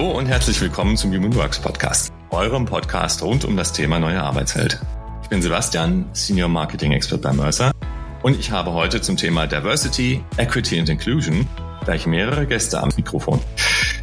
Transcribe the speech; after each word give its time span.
Hallo 0.00 0.12
und 0.12 0.24
herzlich 0.24 0.58
willkommen 0.62 0.96
zum 0.96 1.12
Human 1.12 1.34
Works 1.34 1.58
Podcast, 1.58 2.10
eurem 2.30 2.64
Podcast 2.64 3.22
rund 3.22 3.44
um 3.44 3.54
das 3.54 3.74
Thema 3.74 3.98
neue 3.98 4.22
Arbeitswelt. 4.22 4.80
Ich 5.22 5.28
bin 5.28 5.42
Sebastian, 5.42 6.08
Senior 6.14 6.48
Marketing 6.48 6.92
Expert 6.92 7.20
bei 7.20 7.34
Mercer 7.34 7.70
und 8.22 8.40
ich 8.40 8.50
habe 8.50 8.72
heute 8.72 9.02
zum 9.02 9.18
Thema 9.18 9.46
Diversity, 9.46 10.24
Equity 10.38 10.80
and 10.80 10.88
Inclusion 10.88 11.46
gleich 11.84 12.06
mehrere 12.06 12.46
Gäste 12.46 12.80
am 12.80 12.88
Mikrofon. 12.96 13.40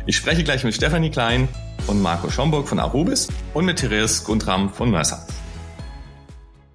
Ich 0.05 0.17
spreche 0.17 0.43
gleich 0.43 0.63
mit 0.63 0.75
Stefanie 0.75 1.09
Klein 1.09 1.47
und 1.87 1.99
Marco 1.99 2.29
Schomburg 2.29 2.67
von 2.67 2.77
Arubis 2.77 3.29
und 3.55 3.65
mit 3.65 3.79
Therese 3.79 4.23
Guntram 4.23 4.71
von 4.71 4.91
Mercer. 4.91 5.25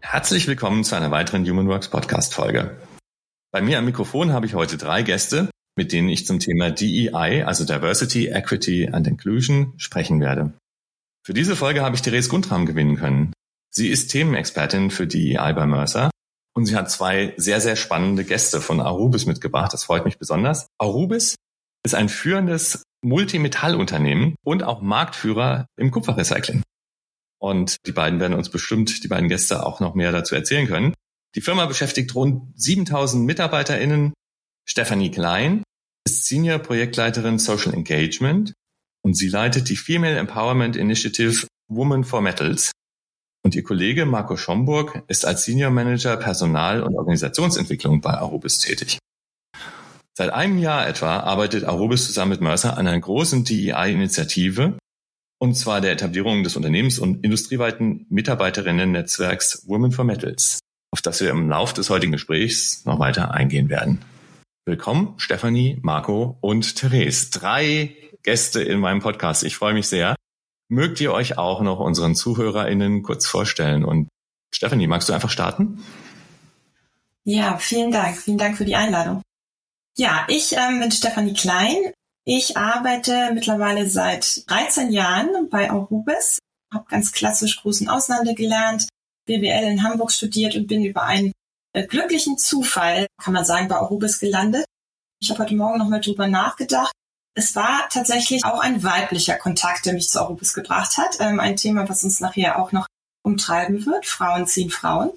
Herzlich 0.01 0.49
willkommen 0.49 0.83
zu 0.83 0.97
einer 0.97 1.13
weiteren 1.13 1.49
Human 1.49 1.69
Works 1.69 1.87
Podcast 1.87 2.35
Folge. 2.35 2.77
Bei 3.53 3.63
mir 3.63 3.79
am 3.79 3.85
Mikrofon 3.85 4.33
habe 4.33 4.47
ich 4.47 4.55
heute 4.55 4.79
drei 4.79 5.03
Gäste, 5.03 5.49
mit 5.77 5.93
denen 5.93 6.09
ich 6.09 6.27
zum 6.27 6.39
Thema 6.39 6.71
DEI, 6.71 7.45
also 7.45 7.65
Diversity, 7.65 8.29
Equity 8.29 8.89
and 8.89 9.07
Inclusion, 9.07 9.73
sprechen 9.77 10.21
werde. 10.21 10.53
Für 11.25 11.35
diese 11.35 11.57
Folge 11.57 11.83
habe 11.83 11.95
ich 11.95 12.03
Therese 12.03 12.29
Guntram 12.29 12.67
gewinnen 12.67 12.97
können. 12.97 13.33
Sie 13.71 13.89
ist 13.89 14.09
Themenexpertin 14.09 14.91
für 14.91 15.07
DEI 15.07 15.53
bei 15.53 15.67
Mercer 15.67 16.11
und 16.55 16.67
sie 16.67 16.77
hat 16.77 16.91
zwei 16.91 17.33
sehr, 17.37 17.61
sehr 17.61 17.77
spannende 17.77 18.25
Gäste 18.25 18.61
von 18.61 18.81
Arubis 18.81 19.27
mitgebracht. 19.27 19.73
Das 19.73 19.85
freut 19.85 20.05
mich 20.05 20.19
besonders. 20.19 20.67
Arubis 20.79 21.37
ist 21.85 21.95
ein 21.95 22.09
führendes 22.09 22.83
Multimetallunternehmen 23.03 24.37
und 24.45 24.63
auch 24.63 24.83
Marktführer 24.83 25.67
im 25.77 25.91
Kupferrecycling. 25.91 26.63
Und 27.41 27.77
die 27.87 27.93
beiden 27.93 28.21
werden 28.21 28.35
uns 28.35 28.51
bestimmt, 28.51 29.03
die 29.03 29.09
beiden 29.09 29.29
Gäste, 29.29 29.67
auch 29.67 29.81
noch 29.81 29.95
mehr 29.95 30.13
dazu 30.13 30.35
erzählen 30.35 30.69
können. 30.69 30.95
Die 31.35 31.41
Firma 31.41 31.67
beschäftigt 31.67 32.15
rund 32.15 32.53
7000 32.61 33.25
MitarbeiterInnen 33.25 34.13
Stephanie 34.69 35.11
Klein 35.11 35.63
ist 36.07 36.27
Senior 36.27 36.59
Projektleiterin 36.59 37.39
Social 37.39 37.75
Engagement 37.75 38.53
und 39.05 39.15
sie 39.15 39.29
leitet 39.29 39.69
die 39.69 39.77
Female 39.77 40.17
Empowerment 40.17 40.77
Initiative 40.77 41.47
Women 41.69 42.05
for 42.05 42.21
Metals. 42.21 42.73
Und 43.45 43.55
ihr 43.57 43.65
Kollege 43.65 44.07
Marco 44.07 44.37
Schomburg 44.37 45.03
ist 45.09 45.27
als 45.27 45.45
Senior 45.45 45.71
Manager 45.71 46.17
Personal- 46.17 46.83
und 46.83 46.95
Organisationsentwicklung 46.95 48.01
bei 48.01 48.13
Arubis 48.13 48.59
tätig. 48.61 48.99
Seit 50.17 50.31
einem 50.31 50.59
Jahr 50.59 50.87
etwa 50.87 51.21
arbeitet 51.21 51.65
Arubis 51.65 52.07
zusammen 52.07 52.33
mit 52.33 52.41
Mercer 52.41 52.77
an 52.77 52.87
einer 52.87 53.01
großen 53.01 53.45
DEI-Initiative, 53.45 54.79
und 55.41 55.55
zwar 55.57 55.81
der 55.81 55.93
Etablierung 55.93 56.45
des 56.45 56.55
Unternehmens- 56.55 57.01
und 57.01 57.25
industrieweiten 57.25 58.07
Mitarbeiterinnen-Netzwerks 58.11 59.67
Women 59.67 59.91
for 59.91 60.05
Metals, 60.05 60.61
auf 60.93 61.03
das 61.03 61.21
wir 61.21 61.31
im 61.31 61.49
Laufe 61.49 61.75
des 61.75 61.91
heutigen 61.91 62.13
Gesprächs 62.13 62.85
noch 62.85 63.01
weiter 63.01 63.33
eingehen 63.33 63.69
werden. 63.69 64.05
Willkommen, 64.65 65.15
Stefanie, 65.17 65.81
Marco 65.83 66.39
und 66.41 66.77
Therese. 66.77 67.33
Drei 67.33 67.97
Gäste 68.23 68.63
in 68.63 68.79
meinem 68.79 69.01
Podcast. 69.01 69.43
Ich 69.43 69.57
freue 69.57 69.75
mich 69.75 69.89
sehr. 69.89 70.15
Mögt 70.69 71.01
ihr 71.01 71.13
euch 71.13 71.37
auch 71.37 71.63
noch 71.63 71.81
unseren 71.81 72.15
ZuhörerInnen 72.15 73.03
kurz 73.03 73.27
vorstellen? 73.27 73.85
Und 73.85 74.07
Stefanie, 74.55 74.87
magst 74.87 75.09
du 75.09 75.15
einfach 75.15 75.31
starten? 75.31 75.85
Ja, 77.25 77.59
vielen 77.59 77.91
Dank. 77.91 78.17
Vielen 78.17 78.39
Dank 78.39 78.57
für 78.57 78.65
die 78.65 78.77
Einladung. 78.77 79.23
Ja, 79.97 80.27
ich 80.29 80.53
ähm, 80.53 80.79
bin 80.79 80.93
Stefanie 80.93 81.35
Klein. 81.35 81.93
Ich 82.25 82.57
arbeite 82.57 83.33
mittlerweile 83.35 83.91
seit 83.91 84.49
13 84.49 84.93
Jahren 84.93 85.49
bei 85.51 85.73
Aurubis, 85.73 86.39
habe 86.73 86.85
ganz 86.89 87.11
klassisch 87.11 87.61
großen 87.61 87.89
Auslande 87.89 88.35
gelernt, 88.35 88.87
BWL 89.27 89.73
in 89.73 89.83
Hamburg 89.83 90.13
studiert 90.13 90.55
und 90.55 90.69
bin 90.69 90.85
über 90.85 91.03
einen 91.03 91.33
glücklichen 91.75 92.39
Zufall, 92.39 93.07
kann 93.23 93.35
man 93.35 93.45
sagen, 93.45 93.69
bei 93.69 93.77
Arubis 93.77 94.19
gelandet. 94.19 94.65
Ich 95.21 95.31
habe 95.31 95.43
heute 95.43 95.55
Morgen 95.55 95.79
nochmal 95.79 96.01
drüber 96.01 96.27
nachgedacht. 96.27 96.93
Es 97.35 97.57
war 97.57 97.89
tatsächlich 97.89 98.45
auch 98.45 98.61
ein 98.61 98.83
weiblicher 98.83 99.37
Kontakt, 99.37 99.87
der 99.87 99.95
mich 99.95 100.11
zu 100.11 100.21
Arubis 100.21 100.53
gebracht 100.53 100.99
hat. 100.99 101.19
Ähm, 101.21 101.41
ein 101.41 101.57
Thema, 101.57 101.89
was 101.89 102.05
uns 102.05 102.21
nachher 102.21 102.59
auch 102.59 102.73
noch 102.73 102.87
umtreiben 103.23 103.87
wird. 103.87 104.05
Frauen 104.05 104.47
ziehen 104.47 104.71
Frauen. 104.71 105.13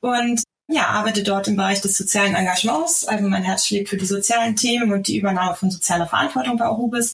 Und 0.00 0.42
ja, 0.68 0.86
arbeite 0.86 1.22
dort 1.22 1.48
im 1.48 1.56
Bereich 1.56 1.80
des 1.80 1.98
sozialen 1.98 2.34
Engagements. 2.34 3.04
Also 3.04 3.28
mein 3.28 3.42
Herz 3.42 3.66
schlägt 3.66 3.88
für 3.88 3.96
die 3.96 4.06
sozialen 4.06 4.56
Themen 4.56 4.92
und 4.92 5.08
die 5.08 5.18
Übernahme 5.18 5.56
von 5.56 5.70
sozialer 5.70 6.06
Verantwortung 6.06 6.56
bei 6.56 6.64
Arubis. 6.64 7.12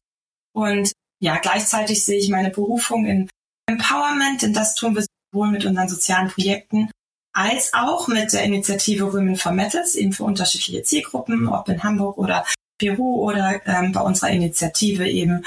Und 0.53 0.93
ja, 1.21 1.39
gleichzeitig 1.39 2.05
sehe 2.05 2.19
ich 2.19 2.29
meine 2.29 2.51
Berufung 2.51 3.07
in 3.07 3.31
Empowerment, 3.69 4.43
denn 4.43 4.53
das 4.53 4.75
tun 4.75 4.95
wir 4.95 5.05
sowohl 5.33 5.51
mit 5.51 5.65
unseren 5.65 5.89
sozialen 5.89 6.29
Projekten 6.29 6.91
als 7.37 7.75
auch 7.75 8.09
mit 8.09 8.33
der 8.33 8.45
Initiative 8.45 9.13
Women 9.13 9.37
for 9.37 9.53
Metals, 9.53 9.95
eben 9.95 10.15
für 10.15 10.25
unterschiedliche 10.25 10.83
Zielgruppen, 10.83 11.49
ob 11.49 11.69
in 11.69 11.83
Hamburg 11.83 12.17
oder 12.17 12.47
Peru 12.79 13.29
oder 13.29 13.61
ähm, 13.67 13.93
bei 13.93 14.01
unserer 14.01 14.31
Initiative 14.31 15.07
eben 15.07 15.45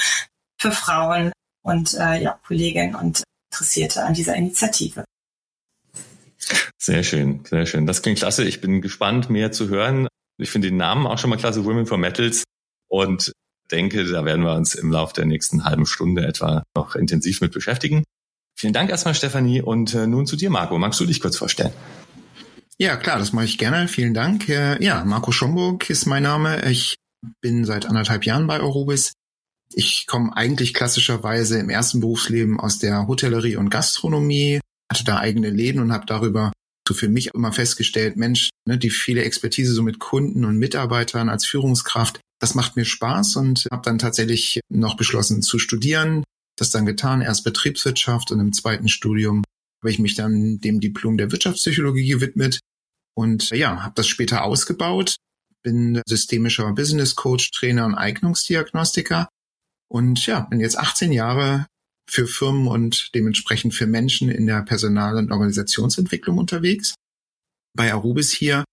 für 0.60 0.72
Frauen 0.72 1.32
und 1.64 1.96
äh, 1.96 2.22
ja, 2.22 2.40
Kolleginnen 2.46 2.94
und 2.94 3.24
Interessierte 3.52 4.04
an 4.04 4.14
dieser 4.14 4.36
Initiative. 4.36 5.04
Sehr 6.78 7.04
schön, 7.04 7.44
sehr 7.46 7.66
schön. 7.66 7.88
Das 7.88 8.04
klingt 8.04 8.20
klasse. 8.20 8.46
Ich 8.46 8.62
bin 8.62 8.82
gespannt, 8.82 9.32
mehr 9.32 9.52
zu 9.52 9.68
hören. 9.70 10.08
Ich 10.38 10.52
finde 10.52 10.70
den 10.70 10.78
Namen 10.78 11.08
auch 11.08 11.18
schon 11.18 11.32
mal 11.32 11.38
klasse, 11.38 11.66
Women 11.66 11.88
for 11.88 11.98
Metals. 11.98 12.44
Und 12.88 13.32
denke, 13.72 14.06
da 14.06 14.26
werden 14.26 14.46
wir 14.46 14.54
uns 14.54 14.76
im 14.76 14.92
Laufe 14.92 15.16
der 15.16 15.26
nächsten 15.26 15.66
halben 15.66 15.88
Stunde 15.88 16.26
etwa 16.26 16.64
noch 16.76 16.96
intensiv 16.96 17.42
mit 17.42 17.52
beschäftigen. 17.52 18.04
Vielen 18.60 18.74
Dank 18.74 18.90
erstmal, 18.90 19.16
Stefanie. 19.16 19.62
Und 19.62 19.94
äh, 19.94 20.06
nun 20.06 20.26
zu 20.26 20.36
dir, 20.36 20.50
Marco. 20.50 20.78
Magst 20.78 21.00
du 21.00 21.06
dich 21.06 21.22
kurz 21.22 21.38
vorstellen? 21.38 21.72
Ja, 22.78 22.98
klar, 22.98 23.18
das 23.18 23.32
mache 23.32 23.46
ich 23.46 23.58
gerne. 23.58 23.88
Vielen 23.88 24.14
Dank. 24.14 24.50
Äh, 24.50 24.84
ja, 24.84 25.06
Marco 25.06 25.32
Schomburg 25.32 25.90
ist 25.90 26.06
mein 26.08 26.24
Name. 26.24 26.70
Ich 26.70 26.98
bin 27.40 27.64
seit 27.64 27.86
anderthalb 27.86 28.26
Jahren 28.26 28.48
bei 28.48 28.60
Eurobis. 28.60 29.14
Ich 29.74 30.08
komme 30.08 30.36
eigentlich 30.36 30.74
klassischerweise 30.74 31.58
im 31.58 31.70
ersten 31.70 32.02
Berufsleben 32.02 32.60
aus 32.60 32.80
der 32.80 33.08
Hotellerie 33.08 33.56
und 33.56 33.70
Gastronomie, 33.70 34.60
hatte 34.92 35.06
da 35.06 35.20
eigene 35.20 35.52
Läden 35.52 35.82
und 35.82 35.94
habe 35.94 36.06
darüber 36.06 36.52
so 36.86 36.94
für 36.94 37.08
mich 37.08 37.28
immer 37.34 37.54
festgestellt, 37.54 38.18
Mensch, 38.18 38.50
ne, 38.68 38.78
die 38.78 38.90
viele 38.90 39.24
Expertise 39.24 39.74
so 39.74 39.84
mit 39.84 40.00
Kunden 40.00 40.44
und 40.44 40.58
Mitarbeitern 40.58 41.30
als 41.30 41.46
Führungskraft, 41.46 42.20
das 42.42 42.56
macht 42.56 42.76
mir 42.76 42.84
Spaß 42.84 43.38
und 43.38 43.68
habe 43.72 43.84
dann 43.86 44.00
tatsächlich 44.00 44.60
noch 44.70 44.98
beschlossen 44.98 45.42
zu 45.44 45.60
studieren, 45.60 46.24
das 46.62 46.70
dann 46.70 46.86
getan, 46.86 47.22
erst 47.22 47.44
Betriebswirtschaft 47.44 48.32
und 48.32 48.40
im 48.40 48.54
zweiten 48.54 48.88
Studium 48.88 49.44
habe 49.82 49.92
ich 49.92 50.00
mich 50.00 50.16
dann 50.16 50.60
dem 50.60 50.80
Diplom 50.80 51.18
der 51.18 51.32
Wirtschaftspsychologie 51.32 52.08
gewidmet 52.08 52.60
und 53.16 53.50
ja, 53.52 53.84
habe 53.84 53.94
das 53.96 54.08
später 54.08 54.44
ausgebaut, 54.44 55.18
bin 55.64 56.02
systemischer 56.06 56.72
Business 56.74 57.16
Coach, 57.16 57.52
Trainer 57.52 57.86
und 57.86 57.96
Eignungsdiagnostiker 57.96 59.28
und 59.90 60.26
ja, 60.26 60.42
bin 60.42 60.60
jetzt 60.60 60.78
18 60.78 61.12
Jahre 61.12 61.68
für 62.10 62.28
Firmen 62.28 62.68
und 62.68 63.14
dementsprechend 63.14 63.74
für 63.74 63.88
Menschen 63.88 64.30
in 64.30 64.48
der 64.48 64.62
Personal- 64.64 65.18
und 65.18 65.32
Organisationsentwicklung 65.32 66.38
unterwegs. 66.38 66.96
Bei 67.76 67.94
Arubis 67.94 68.32
hier 68.32 68.64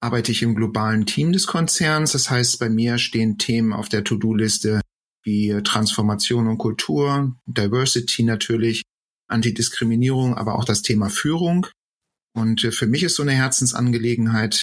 arbeite 0.00 0.32
ich 0.32 0.42
im 0.42 0.54
globalen 0.54 1.06
Team 1.06 1.32
des 1.32 1.46
Konzerns. 1.46 2.12
Das 2.12 2.30
heißt, 2.30 2.58
bei 2.58 2.70
mir 2.70 2.98
stehen 2.98 3.36
Themen 3.36 3.72
auf 3.72 3.88
der 3.88 4.04
To-Do-Liste 4.04 4.80
wie 5.28 5.62
Transformation 5.62 6.48
und 6.48 6.56
Kultur, 6.56 7.36
Diversity 7.44 8.22
natürlich, 8.22 8.82
Antidiskriminierung, 9.28 10.34
aber 10.34 10.54
auch 10.54 10.64
das 10.64 10.80
Thema 10.80 11.10
Führung. 11.10 11.66
Und 12.34 12.64
äh, 12.64 12.72
für 12.72 12.86
mich 12.86 13.02
ist 13.02 13.16
so 13.16 13.22
eine 13.22 13.32
Herzensangelegenheit 13.32 14.62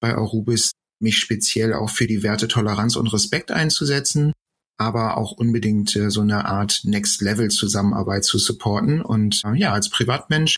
bei 0.00 0.14
Arubis, 0.14 0.72
mich 1.00 1.16
speziell 1.16 1.72
auch 1.72 1.88
für 1.88 2.06
die 2.06 2.22
Werte 2.22 2.48
Toleranz 2.48 2.96
und 2.96 3.06
Respekt 3.14 3.50
einzusetzen, 3.50 4.32
aber 4.78 5.16
auch 5.16 5.32
unbedingt 5.32 5.96
äh, 5.96 6.10
so 6.10 6.20
eine 6.20 6.44
Art 6.44 6.82
Next-Level-Zusammenarbeit 6.84 8.24
zu 8.24 8.38
supporten. 8.38 9.00
Und 9.00 9.40
äh, 9.46 9.54
ja, 9.56 9.72
als 9.72 9.88
Privatmensch 9.88 10.56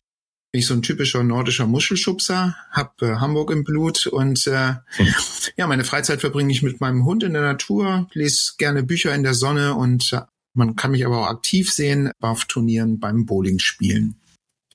bin 0.56 0.60
ich 0.60 0.68
so 0.68 0.72
ein 0.72 0.80
typischer 0.80 1.22
nordischer 1.22 1.66
Muschelschubser, 1.66 2.56
hab 2.70 3.02
äh, 3.02 3.16
Hamburg 3.16 3.50
im 3.50 3.62
Blut 3.62 4.06
und 4.06 4.46
äh, 4.46 4.76
hm. 4.86 5.14
ja, 5.58 5.66
meine 5.66 5.84
Freizeit 5.84 6.22
verbringe 6.22 6.50
ich 6.50 6.62
mit 6.62 6.80
meinem 6.80 7.04
Hund 7.04 7.22
in 7.24 7.34
der 7.34 7.42
Natur, 7.42 8.08
lese 8.14 8.54
gerne 8.56 8.82
Bücher 8.82 9.14
in 9.14 9.22
der 9.22 9.34
Sonne 9.34 9.74
und 9.74 10.14
äh, 10.14 10.22
man 10.54 10.74
kann 10.74 10.92
mich 10.92 11.04
aber 11.04 11.18
auch 11.18 11.26
aktiv 11.26 11.70
sehen 11.70 12.10
auf 12.22 12.46
Turnieren 12.46 12.98
beim 13.00 13.26
Bowling 13.26 13.58
spielen. 13.58 14.18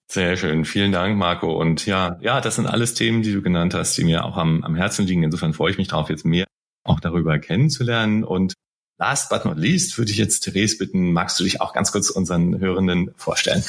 Sehr 0.07 0.38
schön. 0.38 0.66
Vielen 0.66 0.92
Dank, 0.92 1.18
Marco. 1.18 1.60
Und 1.60 1.88
ja, 1.88 2.19
ja, 2.22 2.42
das 2.42 2.57
sind 2.57 2.68
alles 2.68 2.94
Themen, 2.94 3.24
die 3.24 3.34
du 3.34 3.42
genannt 3.42 3.74
hast, 3.74 3.98
die 3.98 4.04
mir 4.04 4.24
auch 4.24 4.38
am, 4.38 4.63
am 4.63 4.75
Herzen 4.75 5.07
liegen. 5.07 5.24
Insofern 5.24 5.56
freue 5.56 5.72
ich 5.72 5.80
mich 5.80 5.88
darauf, 5.88 6.12
jetzt 6.12 6.25
mehr 6.25 6.45
auch 6.84 7.00
darüber 7.00 7.39
kennenzulernen. 7.39 8.24
Und 8.24 8.54
last 9.00 9.31
but 9.31 9.45
not 9.45 9.57
least 9.57 9.98
würde 9.98 10.12
ich 10.12 10.18
jetzt 10.19 10.42
Therese 10.42 10.77
bitten, 10.77 11.12
magst 11.12 11.39
du 11.39 11.44
dich 11.44 11.60
auch 11.60 11.74
ganz 11.74 11.92
kurz 11.92 12.12
unseren 12.12 12.60
Hörenden 12.60 13.10
vorstellen? 13.16 13.63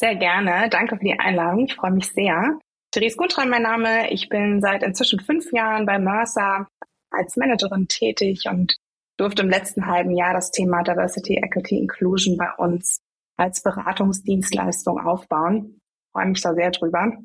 Sehr 0.00 0.16
gerne. 0.16 0.70
Danke 0.70 0.96
für 0.96 1.04
die 1.04 1.18
Einladung. 1.18 1.66
Ich 1.66 1.74
freue 1.74 1.90
mich 1.90 2.10
sehr. 2.12 2.58
Therese 2.90 3.18
Guntram, 3.18 3.50
mein 3.50 3.64
Name. 3.64 4.10
Ich 4.10 4.30
bin 4.30 4.62
seit 4.62 4.82
inzwischen 4.82 5.20
fünf 5.20 5.52
Jahren 5.52 5.84
bei 5.84 5.98
Mercer 5.98 6.66
als 7.10 7.36
Managerin 7.36 7.86
tätig 7.86 8.46
und 8.48 8.76
durfte 9.18 9.42
im 9.42 9.50
letzten 9.50 9.84
halben 9.84 10.16
Jahr 10.16 10.32
das 10.32 10.52
Thema 10.52 10.82
Diversity, 10.82 11.34
Equity, 11.34 11.76
Inclusion 11.76 12.38
bei 12.38 12.50
uns 12.56 13.00
als 13.36 13.62
Beratungsdienstleistung 13.62 14.98
aufbauen. 14.98 15.78
Freue 16.14 16.28
mich 16.28 16.40
da 16.40 16.54
sehr 16.54 16.70
drüber. 16.70 17.18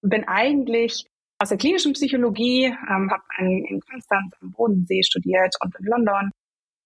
Bin 0.00 0.28
eigentlich 0.28 1.06
aus 1.40 1.48
der 1.48 1.58
klinischen 1.58 1.94
Psychologie, 1.94 2.66
ähm, 2.66 3.10
habe 3.10 3.24
in 3.38 3.80
Konstanz 3.80 4.32
am 4.40 4.52
Bodensee 4.52 5.02
studiert 5.02 5.56
und 5.60 5.74
in 5.80 5.86
London 5.86 6.30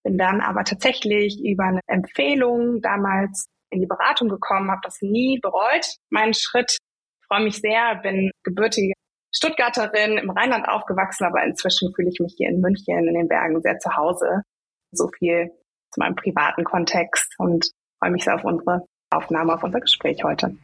bin 0.02 0.16
dann 0.16 0.40
aber 0.40 0.64
tatsächlich 0.64 1.44
über 1.44 1.64
eine 1.64 1.80
Empfehlung 1.88 2.80
damals 2.80 3.50
in 3.70 3.80
die 3.80 3.86
Beratung 3.86 4.28
gekommen, 4.28 4.70
habe 4.70 4.80
das 4.82 5.00
nie 5.00 5.38
bereut, 5.40 5.96
meinen 6.10 6.34
Schritt. 6.34 6.78
Freue 7.26 7.44
mich 7.44 7.60
sehr, 7.60 7.96
bin 8.02 8.30
gebürtige 8.42 8.92
Stuttgarterin, 9.32 10.18
im 10.18 10.30
Rheinland 10.30 10.68
aufgewachsen, 10.68 11.24
aber 11.24 11.44
inzwischen 11.44 11.92
fühle 11.94 12.10
ich 12.10 12.18
mich 12.20 12.34
hier 12.36 12.48
in 12.48 12.60
München 12.60 13.06
in 13.06 13.14
den 13.14 13.28
Bergen 13.28 13.60
sehr 13.62 13.78
zu 13.78 13.96
Hause. 13.96 14.42
So 14.90 15.08
viel 15.18 15.50
zu 15.92 16.00
meinem 16.00 16.16
privaten 16.16 16.64
Kontext 16.64 17.32
und 17.38 17.70
freue 18.00 18.10
mich 18.10 18.24
sehr 18.24 18.34
auf 18.34 18.44
unsere 18.44 18.84
Aufnahme, 19.10 19.54
auf 19.54 19.62
unser 19.62 19.80
Gespräch 19.80 20.24
heute. 20.24 20.56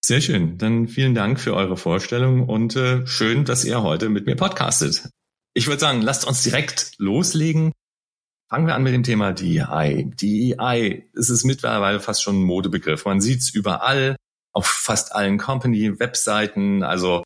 Sehr 0.00 0.20
schön. 0.20 0.56
Dann 0.56 0.86
vielen 0.86 1.16
Dank 1.16 1.40
für 1.40 1.54
eure 1.54 1.76
Vorstellung 1.76 2.48
und 2.48 2.76
äh, 2.76 3.04
schön, 3.08 3.44
dass 3.44 3.64
ihr 3.64 3.82
heute 3.82 4.08
mit 4.08 4.26
mir 4.26 4.36
podcastet. 4.36 5.10
Ich 5.52 5.66
würde 5.66 5.80
sagen, 5.80 6.00
lasst 6.00 6.26
uns 6.26 6.44
direkt 6.44 6.92
loslegen. 6.98 7.72
Fangen 8.48 8.68
wir 8.68 8.76
an 8.76 8.84
mit 8.84 8.94
dem 8.94 9.02
Thema 9.02 9.32
DEI. 9.32 10.08
DEI 10.20 11.08
ist 11.14 11.30
es 11.30 11.42
mittlerweile 11.42 11.98
fast 11.98 12.22
schon 12.22 12.40
ein 12.40 12.44
Modebegriff. 12.44 13.04
Man 13.04 13.20
sieht 13.20 13.40
es 13.40 13.50
überall, 13.50 14.14
auf 14.52 14.66
fast 14.66 15.14
allen 15.14 15.36
Company-Webseiten. 15.36 16.84
Also 16.84 17.24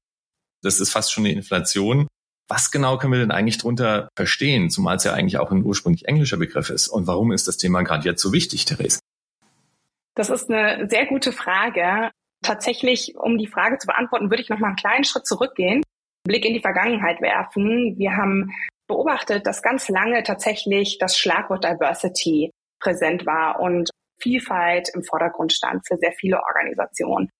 das 0.63 0.81
ist 0.81 0.91
fast 0.91 1.13
schon 1.13 1.27
eine 1.27 1.35
Inflation. 1.35 2.09
Was 2.49 2.71
genau 2.71 2.97
können 2.97 3.13
wir 3.13 3.21
denn 3.21 3.31
eigentlich 3.31 3.59
drunter 3.59 4.09
verstehen, 4.17 4.71
zumal 4.71 4.97
es 4.97 5.05
ja 5.05 5.13
eigentlich 5.13 5.39
auch 5.39 5.51
ein 5.51 5.63
ursprünglich 5.63 6.09
englischer 6.09 6.39
Begriff 6.39 6.71
ist? 6.71 6.89
Und 6.89 7.07
warum 7.07 7.33
ist 7.33 7.47
das 7.47 7.59
Thema 7.59 7.83
gerade 7.83 8.09
jetzt 8.09 8.23
so 8.23 8.33
wichtig, 8.33 8.65
Therese? 8.65 9.01
Das 10.17 10.31
ist 10.31 10.51
eine 10.51 10.89
sehr 10.89 11.07
gute 11.07 11.33
Frage. 11.33 12.11
Tatsächlich, 12.43 13.15
um 13.17 13.37
die 13.37 13.47
Frage 13.47 13.77
zu 13.77 13.87
beantworten, 13.87 14.31
würde 14.31 14.43
ich 14.43 14.49
noch 14.49 14.59
mal 14.59 14.69
einen 14.69 14.77
kleinen 14.77 15.05
Schritt 15.05 15.27
zurückgehen, 15.27 15.83
Blick 16.27 16.47
in 16.47 16.55
die 16.55 16.61
Vergangenheit 16.61 17.21
werfen. 17.21 17.99
Wir 17.99 18.17
haben 18.17 18.51
beobachtet, 18.91 19.47
dass 19.47 19.63
ganz 19.63 19.89
lange 19.89 20.23
tatsächlich 20.23 20.99
das 20.99 21.17
Schlagwort 21.17 21.65
Diversity 21.65 22.51
präsent 22.81 23.25
war 23.25 23.61
und 23.61 23.91
Vielfalt 24.21 24.91
im 24.95 25.03
Vordergrund 25.03 25.53
stand 25.53 25.87
für 25.87 25.97
sehr 25.97 26.13
viele 26.13 26.43
Organisationen. 26.43 27.31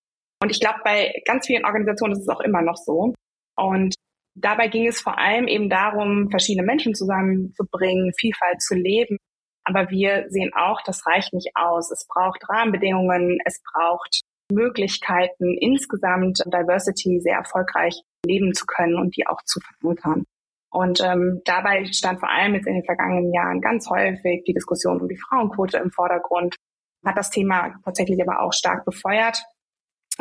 Und 0.41 0.49
ich 0.49 0.59
glaube, 0.59 0.79
bei 0.83 1.13
ganz 1.25 1.45
vielen 1.45 1.65
Organisationen 1.65 2.13
ist 2.13 2.21
es 2.21 2.29
auch 2.29 2.39
immer 2.39 2.61
noch 2.61 2.77
so. 2.77 3.13
Und 3.55 3.93
dabei 4.35 4.67
ging 4.67 4.87
es 4.87 4.99
vor 4.99 5.19
allem 5.19 5.47
eben 5.47 5.69
darum, 5.69 6.29
verschiedene 6.31 6.65
Menschen 6.65 6.95
zusammenzubringen, 6.95 8.13
Vielfalt 8.17 8.61
zu 8.61 8.73
leben. 8.73 9.17
Aber 9.63 9.91
wir 9.91 10.25
sehen 10.29 10.51
auch, 10.55 10.81
das 10.83 11.05
reicht 11.05 11.33
nicht 11.33 11.51
aus. 11.53 11.91
Es 11.91 12.07
braucht 12.07 12.49
Rahmenbedingungen, 12.49 13.37
es 13.45 13.61
braucht 13.71 14.21
Möglichkeiten, 14.51 15.57
insgesamt 15.59 16.39
Diversity 16.45 17.19
sehr 17.21 17.35
erfolgreich 17.35 18.01
leben 18.25 18.53
zu 18.53 18.65
können 18.65 18.95
und 18.95 19.15
die 19.15 19.27
auch 19.27 19.41
zu 19.45 19.59
verankern. 19.59 20.25
Und 20.71 21.01
ähm, 21.01 21.41
dabei 21.43 21.85
stand 21.85 22.19
vor 22.19 22.29
allem 22.29 22.55
jetzt 22.55 22.65
in 22.65 22.75
den 22.75 22.85
vergangenen 22.85 23.33
Jahren 23.33 23.59
ganz 23.59 23.89
häufig 23.89 24.43
die 24.45 24.53
Diskussion 24.53 25.01
um 25.01 25.09
die 25.09 25.17
Frauenquote 25.17 25.77
im 25.77 25.91
Vordergrund, 25.91 26.55
hat 27.05 27.17
das 27.17 27.29
Thema 27.29 27.75
tatsächlich 27.83 28.21
aber 28.21 28.41
auch 28.41 28.53
stark 28.53 28.85
befeuert. 28.85 29.43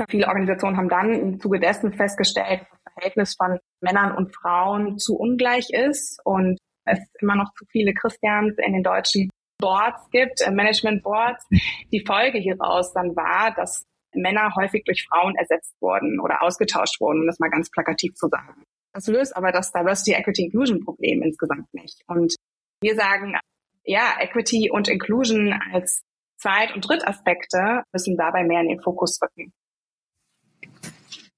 Viele 0.08 0.26
Organisationen 0.26 0.76
haben 0.76 0.88
dann 0.88 1.12
im 1.12 1.40
Zuge 1.40 1.60
dessen 1.60 1.92
festgestellt, 1.92 2.62
dass 2.62 2.68
das 2.84 2.92
Verhältnis 2.94 3.34
von 3.36 3.58
Männern 3.80 4.16
und 4.16 4.34
Frauen 4.34 4.98
zu 4.98 5.16
ungleich 5.16 5.70
ist 5.70 6.20
und 6.24 6.58
es 6.84 6.98
immer 7.20 7.36
noch 7.36 7.52
zu 7.54 7.64
viele 7.70 7.92
Christians 7.94 8.56
in 8.58 8.72
den 8.72 8.82
deutschen 8.82 9.30
Boards 9.60 10.08
gibt, 10.10 10.40
äh, 10.40 10.50
Management 10.50 11.02
Boards. 11.02 11.46
Die 11.92 12.04
Folge 12.04 12.38
hieraus 12.38 12.92
dann 12.92 13.14
war, 13.14 13.52
dass 13.54 13.84
Männer 14.14 14.54
häufig 14.56 14.82
durch 14.84 15.06
Frauen 15.06 15.36
ersetzt 15.36 15.74
wurden 15.80 16.18
oder 16.18 16.42
ausgetauscht 16.42 17.00
wurden, 17.00 17.20
um 17.20 17.26
das 17.26 17.38
mal 17.38 17.50
ganz 17.50 17.70
plakativ 17.70 18.14
zu 18.14 18.28
sagen. 18.28 18.64
Das 18.92 19.06
löst 19.06 19.36
aber 19.36 19.52
das 19.52 19.72
Diversity, 19.72 20.12
Equity, 20.12 20.44
Inclusion 20.44 20.84
Problem 20.84 21.22
insgesamt 21.22 21.72
nicht. 21.72 22.02
Und 22.06 22.34
wir 22.80 22.94
sagen, 22.94 23.36
ja, 23.84 24.16
Equity 24.20 24.70
und 24.70 24.88
Inclusion 24.88 25.52
als 25.72 26.02
Zweit- 26.40 26.74
und 26.74 26.88
Drittaspekte 26.88 27.82
müssen 27.92 28.16
dabei 28.16 28.44
mehr 28.44 28.60
in 28.62 28.68
den 28.68 28.80
Fokus 28.80 29.18
rücken. 29.22 29.52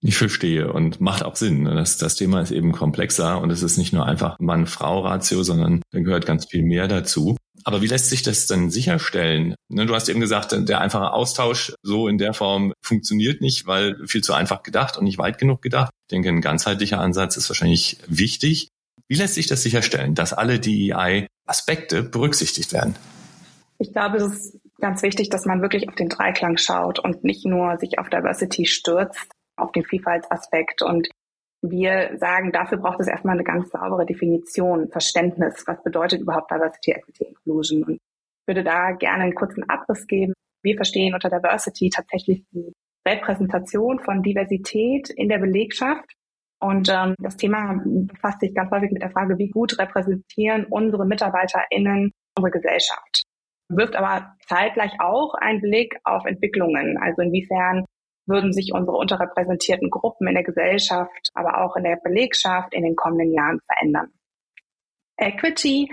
Ich 0.05 0.17
verstehe 0.17 0.73
und 0.73 1.01
macht 1.01 1.25
auch 1.25 1.37
Sinn. 1.37 1.65
Das, 1.65 1.97
das 1.97 2.17
Thema 2.17 2.41
ist 2.41 2.51
eben 2.51 2.73
komplexer 2.73 3.41
und 3.41 3.51
es 3.51 3.63
ist 3.63 3.79
nicht 3.79 3.93
nur 3.93 4.07
einfach 4.07 4.37
Mann-Frau-Ratio, 4.41 5.45
sondern 5.45 5.83
da 5.93 6.01
gehört 6.01 6.27
ganz 6.27 6.47
viel 6.47 6.63
mehr 6.63 6.89
dazu. 6.89 7.37
Aber 7.65 7.83
wie 7.83 7.87
lässt 7.87 8.09
sich 8.09 8.23
das 8.23 8.47
dann 8.47 8.71
sicherstellen? 8.71 9.55
Ne, 9.69 9.87
du 9.87 9.95
hast 9.95 10.09
eben 10.09 10.21
gesagt, 10.21 10.53
der 10.53 10.81
einfache 10.81 11.13
Austausch 11.13 11.75
so 11.83 12.09
in 12.09 12.19
der 12.19 12.35
Form 12.35 12.73
funktioniert 12.83 13.41
nicht, 13.41 13.67
weil 13.67 13.97
viel 14.07 14.23
zu 14.23 14.35
einfach 14.35 14.63
gedacht 14.63 14.97
und 14.97 15.05
nicht 15.05 15.19
weit 15.19 15.39
genug 15.39 15.63
gedacht. 15.63 15.91
Ich 16.07 16.11
denke, 16.11 16.29
ein 16.29 16.41
ganzheitlicher 16.41 17.01
Ansatz 17.01 17.37
ist 17.37 17.49
wahrscheinlich 17.49 17.99
wichtig. 18.07 18.69
Wie 19.09 19.17
lässt 19.17 19.35
sich 19.35 19.47
das 19.47 19.63
sicherstellen, 19.63 20.15
dass 20.15 20.33
alle 20.33 20.59
DEI-Aspekte 20.59 22.03
berücksichtigt 22.03 22.73
werden? 22.73 22.97
Ich 23.79 23.93
glaube, 23.93 24.19
es 24.19 24.33
ist 24.33 24.59
ganz 24.81 25.03
wichtig, 25.03 25.29
dass 25.29 25.45
man 25.45 25.61
wirklich 25.61 25.89
auf 25.89 25.95
den 25.95 26.09
Dreiklang 26.09 26.57
schaut 26.57 26.99
und 26.99 27.25
nicht 27.25 27.45
nur 27.45 27.79
sich 27.79 27.99
auf 27.99 28.09
Diversity 28.09 28.67
stürzt, 28.67 29.31
auf 29.57 29.73
den 29.73 29.85
Vielfaltsaspekt 29.85 30.83
und 30.83 31.09
wir 31.63 32.19
sagen, 32.19 32.51
dafür 32.51 32.79
braucht 32.79 33.01
es 33.01 33.09
erstmal 33.09 33.35
eine 33.35 33.45
ganz 33.45 33.71
saubere 33.71 34.05
Definition, 34.05 34.89
Verständnis. 34.91 35.63
Was 35.67 35.83
bedeutet 35.83 36.21
überhaupt 36.21 36.51
Diversity, 36.51 36.93
Equity, 36.93 37.25
Inclusion? 37.25 37.85
Und 37.85 37.93
ich 37.95 38.47
würde 38.49 38.65
da 38.65 38.93
gerne 38.93 39.25
einen 39.25 39.35
kurzen 39.35 39.69
Abriss 39.69 40.07
geben. 40.07 40.33
Wir 40.63 40.75
verstehen 40.77 41.15
unter 41.15 41.31
Diversity 41.31 41.91
tatsächlich 41.91 42.45
die 42.53 42.73
Repräsentation 43.07 44.01
von 44.01 44.23
Diversität 44.23 45.11
in 45.11 45.29
der 45.29 45.39
Belegschaft. 45.39 46.05
Und 46.61 46.89
ähm, 46.89 47.15
das 47.19 47.37
Thema 47.37 47.81
befasst 47.85 48.41
sich 48.41 48.55
ganz 48.55 48.71
häufig 48.71 48.91
mit 48.93 49.03
der 49.03 49.11
Frage, 49.11 49.39
wie 49.39 49.51
gut 49.51 49.79
repräsentieren 49.79 50.67
unsere 50.67 51.07
MitarbeiterInnen 51.07 52.13
unsere 52.37 52.51
Gesellschaft. 52.51 53.23
Wirft 53.69 53.97
aber 53.97 54.35
zeitgleich 54.49 54.93
auch 55.01 55.35
einen 55.35 55.61
Blick 55.61 55.97
auf 56.05 56.25
Entwicklungen. 56.25 56.99
Also 56.99 57.23
inwiefern 57.23 57.85
würden 58.27 58.53
sich 58.53 58.73
unsere 58.73 58.97
unterrepräsentierten 58.97 59.91
Gruppen 59.91 60.29
in 60.29 60.35
der 60.35 60.45
Gesellschaft, 60.45 61.31
aber 61.35 61.63
auch 61.63 61.77
in 61.77 61.85
der 61.85 61.97
Belegschaft 61.97 62.73
in 62.75 62.85
den 62.85 62.97
kommenden 62.97 63.33
Jahren 63.33 63.61
verändern. 63.67 64.13
Equity 65.17 65.91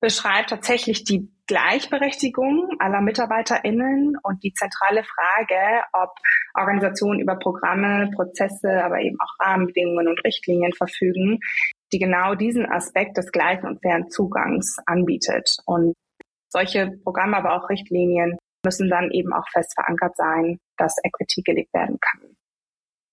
beschreibt 0.00 0.50
tatsächlich 0.50 1.04
die 1.04 1.30
Gleichberechtigung 1.46 2.76
aller 2.78 3.00
MitarbeiterInnen 3.00 4.16
und 4.22 4.42
die 4.42 4.52
zentrale 4.52 5.02
Frage, 5.04 5.82
ob 5.92 6.10
Organisationen 6.54 7.20
über 7.20 7.36
Programme, 7.36 8.10
Prozesse, 8.14 8.84
aber 8.84 9.00
eben 9.00 9.18
auch 9.20 9.44
Rahmenbedingungen 9.44 10.08
und 10.08 10.24
Richtlinien 10.24 10.72
verfügen, 10.72 11.40
die 11.92 11.98
genau 11.98 12.34
diesen 12.34 12.70
Aspekt 12.70 13.16
des 13.18 13.32
gleichen 13.32 13.66
und 13.66 13.82
fairen 13.82 14.08
Zugangs 14.10 14.76
anbietet. 14.86 15.56
Und 15.66 15.94
solche 16.48 16.92
Programme, 17.02 17.36
aber 17.36 17.56
auch 17.56 17.68
Richtlinien 17.68 18.38
müssen 18.64 18.88
dann 18.88 19.10
eben 19.10 19.32
auch 19.32 19.48
fest 19.52 19.74
verankert 19.74 20.16
sein, 20.16 20.58
dass 20.76 20.96
Equity 21.02 21.42
gelebt 21.42 21.72
werden 21.74 21.98
kann. 22.00 22.36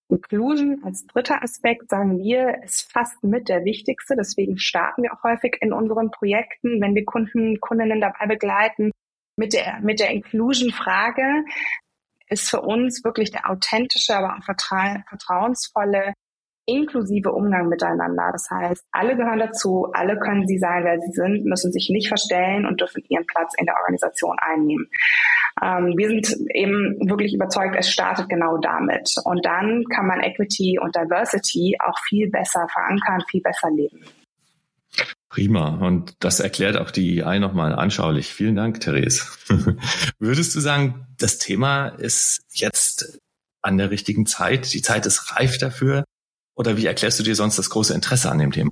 Inclusion 0.10 0.82
als 0.86 1.06
dritter 1.06 1.44
Aspekt 1.44 1.90
sagen 1.90 2.20
wir, 2.20 2.64
ist 2.64 2.92
fast 2.92 3.22
mit 3.24 3.50
der 3.50 3.66
wichtigste. 3.66 4.16
Deswegen 4.16 4.58
starten 4.58 5.04
wir 5.04 5.14
auch 5.14 5.24
häufig 5.24 5.58
in 5.60 5.74
unseren 5.74 6.12
Projekten, 6.12 6.82
wenn 6.82 6.96
wir 6.96 7.04
Kunden, 7.04 7.60
Kundinnen 7.60 8.00
dabei 8.00 8.26
begleiten, 8.26 8.92
mit 9.38 9.54
der, 9.54 9.80
mit 9.82 10.00
der 10.00 10.12
Inclusion-Frage 10.12 11.44
ist 12.30 12.50
für 12.50 12.62
uns 12.62 13.04
wirklich 13.04 13.32
der 13.32 13.50
authentische, 13.50 14.16
aber 14.16 14.36
auch 14.36 14.44
vertrauensvolle 14.44 16.14
inklusive 16.68 17.32
Umgang 17.32 17.70
miteinander. 17.70 18.30
Das 18.32 18.48
heißt, 18.52 18.84
alle 18.92 19.16
gehören 19.16 19.40
dazu, 19.40 19.88
alle 19.94 20.20
können 20.20 20.46
sie 20.48 20.60
sein, 20.60 20.84
wer 20.84 21.00
sie 21.00 21.12
sind, 21.12 21.46
müssen 21.46 21.72
sich 21.72 21.90
nicht 21.90 22.08
verstellen 22.08 22.66
und 22.66 22.80
dürfen 22.80 23.04
ihren 23.10 23.26
Platz 23.26 23.54
in 23.58 23.66
der 23.66 23.76
Organisation 23.76 24.36
einnehmen. 24.40 24.88
Ähm, 25.64 25.94
wir 25.98 26.10
sind 26.10 26.36
eben 26.54 27.10
wirklich 27.10 27.34
überzeugt, 27.34 27.76
es 27.78 27.90
startet 27.90 28.30
genau 28.30 28.58
damit. 28.58 29.16
Und 29.24 29.46
dann 29.46 29.84
kann 29.86 30.06
man 30.06 30.22
Equity 30.22 30.78
und 30.80 30.96
Diversity 30.96 31.78
auch 31.84 31.98
viel 32.08 32.30
besser 32.30 32.68
verankern, 32.72 33.24
viel 33.30 33.42
besser 33.42 33.72
leben. 33.72 34.04
Prima. 35.30 35.78
Und 35.86 36.16
das 36.20 36.40
erklärt 36.40 36.78
auch 36.78 36.92
die 36.92 37.24
EI 37.24 37.40
nochmal 37.40 37.74
anschaulich. 37.74 38.28
Vielen 38.34 38.56
Dank, 38.56 38.80
Therese. 38.80 39.26
Würdest 40.20 40.56
du 40.56 40.60
sagen, 40.60 41.08
das 41.18 41.38
Thema 41.38 41.88
ist 41.90 42.44
jetzt 42.54 43.20
an 43.62 43.78
der 43.78 43.92
richtigen 43.92 44.26
Zeit? 44.26 44.74
Die 44.74 44.82
Zeit 44.82 45.06
ist 45.06 45.36
reif 45.36 45.58
dafür? 45.58 46.04
Oder 46.58 46.76
wie 46.76 46.88
erklärst 46.88 47.20
du 47.20 47.24
dir 47.24 47.36
sonst 47.36 47.58
das 47.60 47.70
große 47.70 47.94
Interesse 47.94 48.32
an 48.32 48.40
dem 48.40 48.52
Thema? 48.52 48.72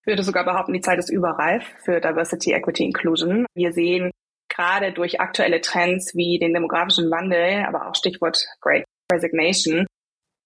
Ich 0.00 0.06
würde 0.06 0.24
sogar 0.24 0.44
behaupten, 0.44 0.72
die 0.72 0.80
Zeit 0.80 0.98
ist 0.98 1.10
überreif 1.10 1.64
für 1.84 2.00
Diversity, 2.00 2.52
Equity, 2.52 2.84
Inclusion. 2.84 3.46
Wir 3.54 3.72
sehen 3.72 4.10
gerade 4.48 4.92
durch 4.92 5.20
aktuelle 5.20 5.60
Trends 5.60 6.14
wie 6.14 6.38
den 6.38 6.54
demografischen 6.54 7.10
Wandel, 7.10 7.64
aber 7.66 7.88
auch 7.88 7.94
Stichwort 7.94 8.44
Great 8.60 8.84
Resignation, 9.12 9.86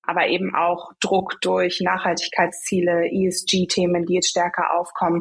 aber 0.03 0.27
eben 0.27 0.55
auch 0.55 0.93
Druck 1.01 1.41
durch 1.41 1.81
Nachhaltigkeitsziele, 1.81 3.07
ESG-Themen, 3.11 4.05
die 4.05 4.15
jetzt 4.15 4.31
stärker 4.31 4.75
aufkommen, 4.75 5.21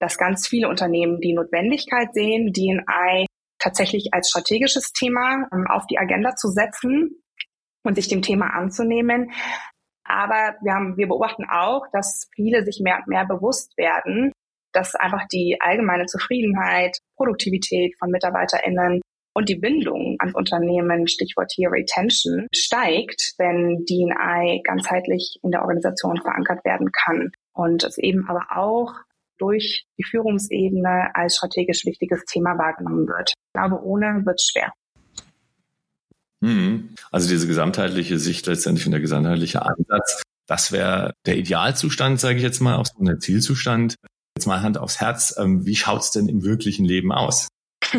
dass 0.00 0.18
ganz 0.18 0.48
viele 0.48 0.68
Unternehmen 0.68 1.20
die 1.20 1.34
Notwendigkeit 1.34 2.12
sehen, 2.14 2.52
DNI 2.52 3.26
tatsächlich 3.58 4.08
als 4.12 4.30
strategisches 4.30 4.92
Thema 4.92 5.46
ähm, 5.52 5.66
auf 5.68 5.86
die 5.86 5.98
Agenda 5.98 6.34
zu 6.36 6.48
setzen 6.48 7.22
und 7.84 7.94
sich 7.96 8.08
dem 8.08 8.22
Thema 8.22 8.54
anzunehmen. 8.54 9.30
Aber 10.08 10.56
wir, 10.62 10.72
haben, 10.72 10.96
wir 10.96 11.06
beobachten 11.06 11.44
auch, 11.50 11.86
dass 11.92 12.28
viele 12.34 12.64
sich 12.64 12.80
mehr 12.82 12.96
und 12.98 13.08
mehr 13.08 13.26
bewusst 13.26 13.76
werden, 13.76 14.32
dass 14.72 14.94
einfach 14.94 15.26
die 15.30 15.58
allgemeine 15.60 16.06
Zufriedenheit, 16.06 16.98
Produktivität 17.16 17.94
von 17.98 18.10
MitarbeiterInnen 18.10 19.02
und 19.34 19.48
die 19.48 19.56
Bindung 19.56 20.16
ans 20.18 20.34
Unternehmen, 20.34 21.06
Stichwort 21.06 21.52
hier 21.54 21.70
Retention, 21.70 22.46
steigt, 22.54 23.34
wenn 23.38 23.84
DNI 23.84 24.62
ganzheitlich 24.64 25.38
in 25.42 25.50
der 25.50 25.62
Organisation 25.62 26.20
verankert 26.20 26.64
werden 26.64 26.90
kann. 26.90 27.30
Und 27.52 27.84
es 27.84 27.98
eben 27.98 28.26
aber 28.28 28.46
auch 28.56 28.94
durch 29.38 29.84
die 29.98 30.04
Führungsebene 30.04 31.10
als 31.14 31.36
strategisch 31.36 31.84
wichtiges 31.84 32.24
Thema 32.24 32.58
wahrgenommen 32.58 33.06
wird. 33.06 33.34
Ich 33.36 33.52
glaube, 33.52 33.82
ohne 33.84 34.22
wird 34.24 34.40
es 34.40 34.50
schwer. 34.50 34.72
Mhm. 36.40 36.94
Also 37.10 37.28
diese 37.28 37.46
gesamtheitliche 37.46 38.18
Sicht 38.18 38.46
letztendlich 38.46 38.86
und 38.86 38.92
der 38.92 39.00
gesamtheitliche 39.00 39.62
Ansatz, 39.62 40.22
das 40.46 40.72
wäre 40.72 41.12
der 41.26 41.36
Idealzustand, 41.36 42.20
sage 42.20 42.36
ich 42.36 42.42
jetzt 42.42 42.60
mal, 42.60 42.76
auch 42.76 42.86
so 42.86 43.04
der 43.04 43.18
Zielzustand. 43.18 43.96
Jetzt 44.36 44.46
mal 44.46 44.62
Hand 44.62 44.78
aufs 44.78 45.00
Herz, 45.00 45.34
ähm, 45.38 45.66
wie 45.66 45.76
schaut's 45.76 46.12
denn 46.12 46.28
im 46.28 46.42
wirklichen 46.42 46.84
Leben 46.84 47.12
aus? 47.12 47.48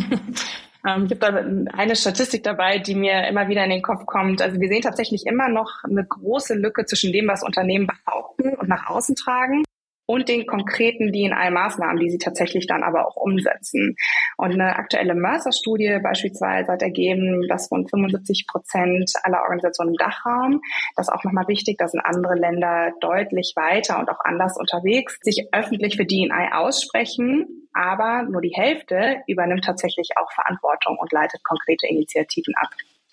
Ähm, 0.88 1.10
da 1.10 1.28
eine 1.74 1.98
Statistik 1.98 2.44
dabei, 2.44 2.80
die 2.80 2.96
mir 2.96 3.28
immer 3.28 3.50
wieder 3.50 3.66
in 3.66 3.70
den 3.70 3.82
Kopf 3.82 4.06
kommt. 4.06 4.42
Also 4.42 4.62
wir 4.62 4.70
sehen 4.70 4.82
tatsächlich 4.82 5.26
immer 5.26 5.50
noch 5.50 5.84
eine 5.84 6.06
große 6.06 6.54
Lücke 6.54 6.86
zwischen 6.86 7.12
dem, 7.12 7.28
was 7.28 7.44
Unternehmen 7.44 7.86
behaupten 7.86 8.56
und 8.56 8.70
nach 8.70 8.88
außen 8.88 9.18
tragen 9.18 9.66
und 10.10 10.28
den 10.28 10.48
konkreten 10.48 11.12
DNI-Maßnahmen, 11.12 12.00
die 12.00 12.10
sie 12.10 12.18
tatsächlich 12.18 12.66
dann 12.66 12.82
aber 12.82 13.06
auch 13.08 13.16
umsetzen. 13.16 13.96
Und 14.38 14.54
eine 14.54 14.76
aktuelle 14.76 15.14
Mercer-Studie 15.14 16.00
beispielsweise 16.02 16.72
hat 16.72 16.82
ergeben, 16.82 17.48
dass 17.48 17.70
rund 17.70 17.92
75 17.92 18.48
Prozent 18.48 19.12
aller 19.22 19.44
Organisationen 19.44 19.92
im 19.92 19.98
Dachraum, 19.98 20.62
das 20.96 21.10
ist 21.10 21.14
auch 21.14 21.24
nochmal 21.24 21.48
wichtig, 21.48 21.78
da 21.78 21.88
sind 21.88 22.02
andere 22.04 22.34
Länder 22.34 22.92
deutlich 23.02 23.54
weiter 23.56 24.00
und 24.00 24.10
auch 24.10 24.18
anders 24.24 24.58
unterwegs, 24.58 25.20
sich 25.22 25.48
öffentlich 25.52 25.96
für 25.96 26.08
DNI 26.08 26.54
aussprechen, 26.54 27.68
aber 27.74 28.24
nur 28.24 28.42
die 28.42 28.56
Hälfte 28.56 29.18
übernimmt 29.28 29.66
tatsächlich 29.66 30.10
auch 30.20 30.32
Verantwortung 30.34 30.98
und 30.98 31.12
leitet 31.12 31.44
konkrete 31.44 31.86
Initiativen 31.86 32.56
ab. 32.60 32.70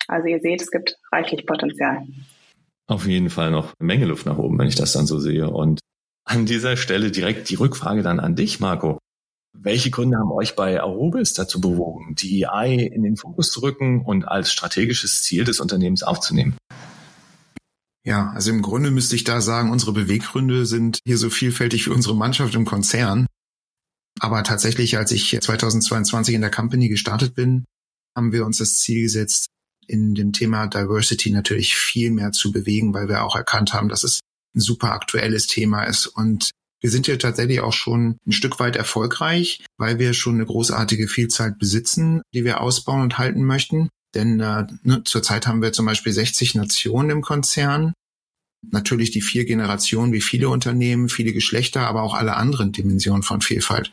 Also 0.07 0.29
ihr 0.29 0.39
seht, 0.39 0.63
es 0.63 0.71
gibt 0.71 0.97
reichlich 1.11 1.45
Potenzial. 1.45 2.07
Auf 2.87 3.05
jeden 3.05 3.29
Fall 3.29 3.51
noch 3.51 3.75
eine 3.79 3.85
Menge 3.85 4.05
Luft 4.05 4.25
nach 4.25 4.39
oben, 4.39 4.57
wenn 4.57 4.67
ich 4.67 4.75
das 4.75 4.93
dann 4.93 5.05
so 5.05 5.19
sehe. 5.19 5.47
Und 5.47 5.79
an 6.27 6.45
dieser 6.45 6.77
Stelle 6.77 7.09
direkt 7.09 7.49
die 7.49 7.55
Rückfrage 7.55 8.03
dann 8.03 8.19
an 8.19 8.35
dich, 8.35 8.59
Marco. 8.59 8.99
Welche 9.53 9.89
Gründe 9.89 10.17
haben 10.17 10.31
euch 10.31 10.55
bei 10.55 10.79
Arubis 10.79 11.33
dazu 11.33 11.59
bewogen, 11.59 12.15
DEI 12.15 12.91
in 12.93 13.01
den 13.01 13.15
Fokus 13.15 13.49
zu 13.49 13.61
rücken 13.61 14.01
und 14.05 14.25
als 14.25 14.51
strategisches 14.51 15.23
Ziel 15.23 15.45
des 15.45 15.59
Unternehmens 15.59 16.03
aufzunehmen? 16.03 16.55
Ja, 18.05 18.31
also 18.31 18.51
im 18.51 18.61
Grunde 18.61 18.91
müsste 18.91 19.15
ich 19.15 19.23
da 19.23 19.41
sagen, 19.41 19.71
unsere 19.71 19.93
Beweggründe 19.93 20.65
sind 20.65 20.99
hier 21.05 21.17
so 21.17 21.29
vielfältig 21.29 21.87
wie 21.87 21.91
unsere 21.91 22.15
Mannschaft 22.15 22.55
im 22.55 22.65
Konzern. 22.65 23.25
Aber 24.19 24.43
tatsächlich, 24.43 24.97
als 24.97 25.11
ich 25.11 25.37
2022 25.39 26.35
in 26.35 26.41
der 26.41 26.51
Company 26.51 26.89
gestartet 26.89 27.35
bin, 27.35 27.65
haben 28.15 28.31
wir 28.31 28.45
uns 28.45 28.57
das 28.57 28.75
Ziel 28.75 29.01
gesetzt, 29.01 29.47
in 29.87 30.13
dem 30.13 30.33
Thema 30.33 30.67
Diversity 30.67 31.31
natürlich 31.31 31.75
viel 31.75 32.11
mehr 32.11 32.31
zu 32.31 32.51
bewegen, 32.51 32.93
weil 32.93 33.07
wir 33.07 33.23
auch 33.23 33.35
erkannt 33.35 33.73
haben, 33.73 33.89
dass 33.89 34.03
es 34.03 34.19
ein 34.55 34.59
super 34.59 34.91
aktuelles 34.91 35.47
Thema 35.47 35.83
ist. 35.83 36.07
Und 36.07 36.51
wir 36.81 36.91
sind 36.91 37.07
hier 37.07 37.17
tatsächlich 37.17 37.61
auch 37.61 37.73
schon 37.73 38.17
ein 38.25 38.31
Stück 38.31 38.59
weit 38.59 38.75
erfolgreich, 38.75 39.65
weil 39.77 39.99
wir 39.99 40.13
schon 40.13 40.35
eine 40.35 40.45
großartige 40.45 41.07
Vielzahl 41.07 41.51
besitzen, 41.51 42.21
die 42.33 42.43
wir 42.43 42.61
ausbauen 42.61 43.01
und 43.01 43.17
halten 43.17 43.43
möchten. 43.43 43.89
Denn 44.13 44.39
äh, 44.39 44.67
ne, 44.83 45.03
zurzeit 45.03 45.47
haben 45.47 45.61
wir 45.61 45.73
zum 45.73 45.85
Beispiel 45.85 46.13
60 46.13 46.55
Nationen 46.55 47.09
im 47.09 47.21
Konzern. 47.21 47.93
Natürlich 48.69 49.11
die 49.11 49.21
vier 49.21 49.45
Generationen 49.45 50.13
wie 50.13 50.21
viele 50.21 50.49
Unternehmen, 50.49 51.09
viele 51.09 51.33
Geschlechter, 51.33 51.87
aber 51.87 52.03
auch 52.03 52.13
alle 52.13 52.35
anderen 52.35 52.71
Dimensionen 52.71 53.23
von 53.23 53.41
Vielfalt. 53.41 53.91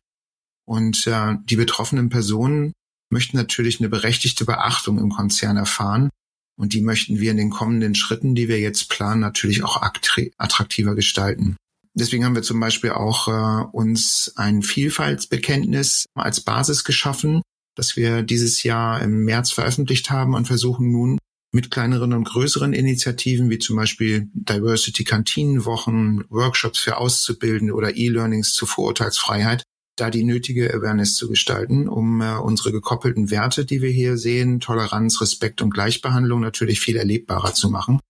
Und 0.66 1.06
äh, 1.06 1.36
die 1.44 1.56
betroffenen 1.56 2.08
Personen 2.08 2.72
möchten 3.10 3.36
natürlich 3.36 3.80
eine 3.80 3.88
berechtigte 3.88 4.44
Beachtung 4.44 4.98
im 4.98 5.10
Konzern 5.10 5.56
erfahren 5.56 6.10
und 6.56 6.72
die 6.72 6.82
möchten 6.82 7.20
wir 7.20 7.30
in 7.30 7.36
den 7.36 7.50
kommenden 7.50 7.94
Schritten, 7.94 8.34
die 8.34 8.48
wir 8.48 8.60
jetzt 8.60 8.88
planen, 8.88 9.20
natürlich 9.20 9.64
auch 9.64 9.82
attraktiver 9.82 10.94
gestalten. 10.94 11.56
Deswegen 11.94 12.24
haben 12.24 12.34
wir 12.34 12.42
zum 12.42 12.58
Beispiel 12.58 12.90
auch 12.90 13.28
äh, 13.28 13.66
uns 13.72 14.32
ein 14.36 14.62
Vielfaltsbekenntnis 14.62 16.06
als 16.14 16.40
Basis 16.40 16.82
geschaffen, 16.84 17.42
das 17.76 17.96
wir 17.96 18.22
dieses 18.22 18.62
Jahr 18.64 19.00
im 19.00 19.24
März 19.24 19.52
veröffentlicht 19.52 20.10
haben 20.10 20.34
und 20.34 20.46
versuchen 20.46 20.90
nun 20.90 21.18
mit 21.52 21.70
kleineren 21.70 22.12
und 22.12 22.24
größeren 22.24 22.72
Initiativen 22.72 23.48
wie 23.48 23.60
zum 23.60 23.76
Beispiel 23.76 24.28
Diversity 24.34 25.04
Kantinenwochen, 25.04 26.24
Workshops 26.28 26.80
für 26.80 26.96
Auszubildende 26.96 27.74
oder 27.74 27.96
E-Learnings 27.96 28.52
zur 28.54 28.66
Vorurteilsfreiheit 28.66 29.62
da 29.96 30.10
die 30.10 30.24
nötige 30.24 30.72
Awareness 30.74 31.14
zu 31.14 31.28
gestalten, 31.28 31.88
um 31.88 32.20
äh, 32.20 32.36
unsere 32.36 32.72
gekoppelten 32.72 33.30
Werte, 33.30 33.64
die 33.64 33.80
wir 33.82 33.90
hier 33.90 34.16
sehen, 34.16 34.60
Toleranz, 34.60 35.20
Respekt 35.20 35.62
und 35.62 35.72
Gleichbehandlung 35.72 36.40
natürlich 36.40 36.80
viel 36.80 36.96
erlebbarer 36.96 37.54
zu 37.54 37.70
machen 37.70 38.00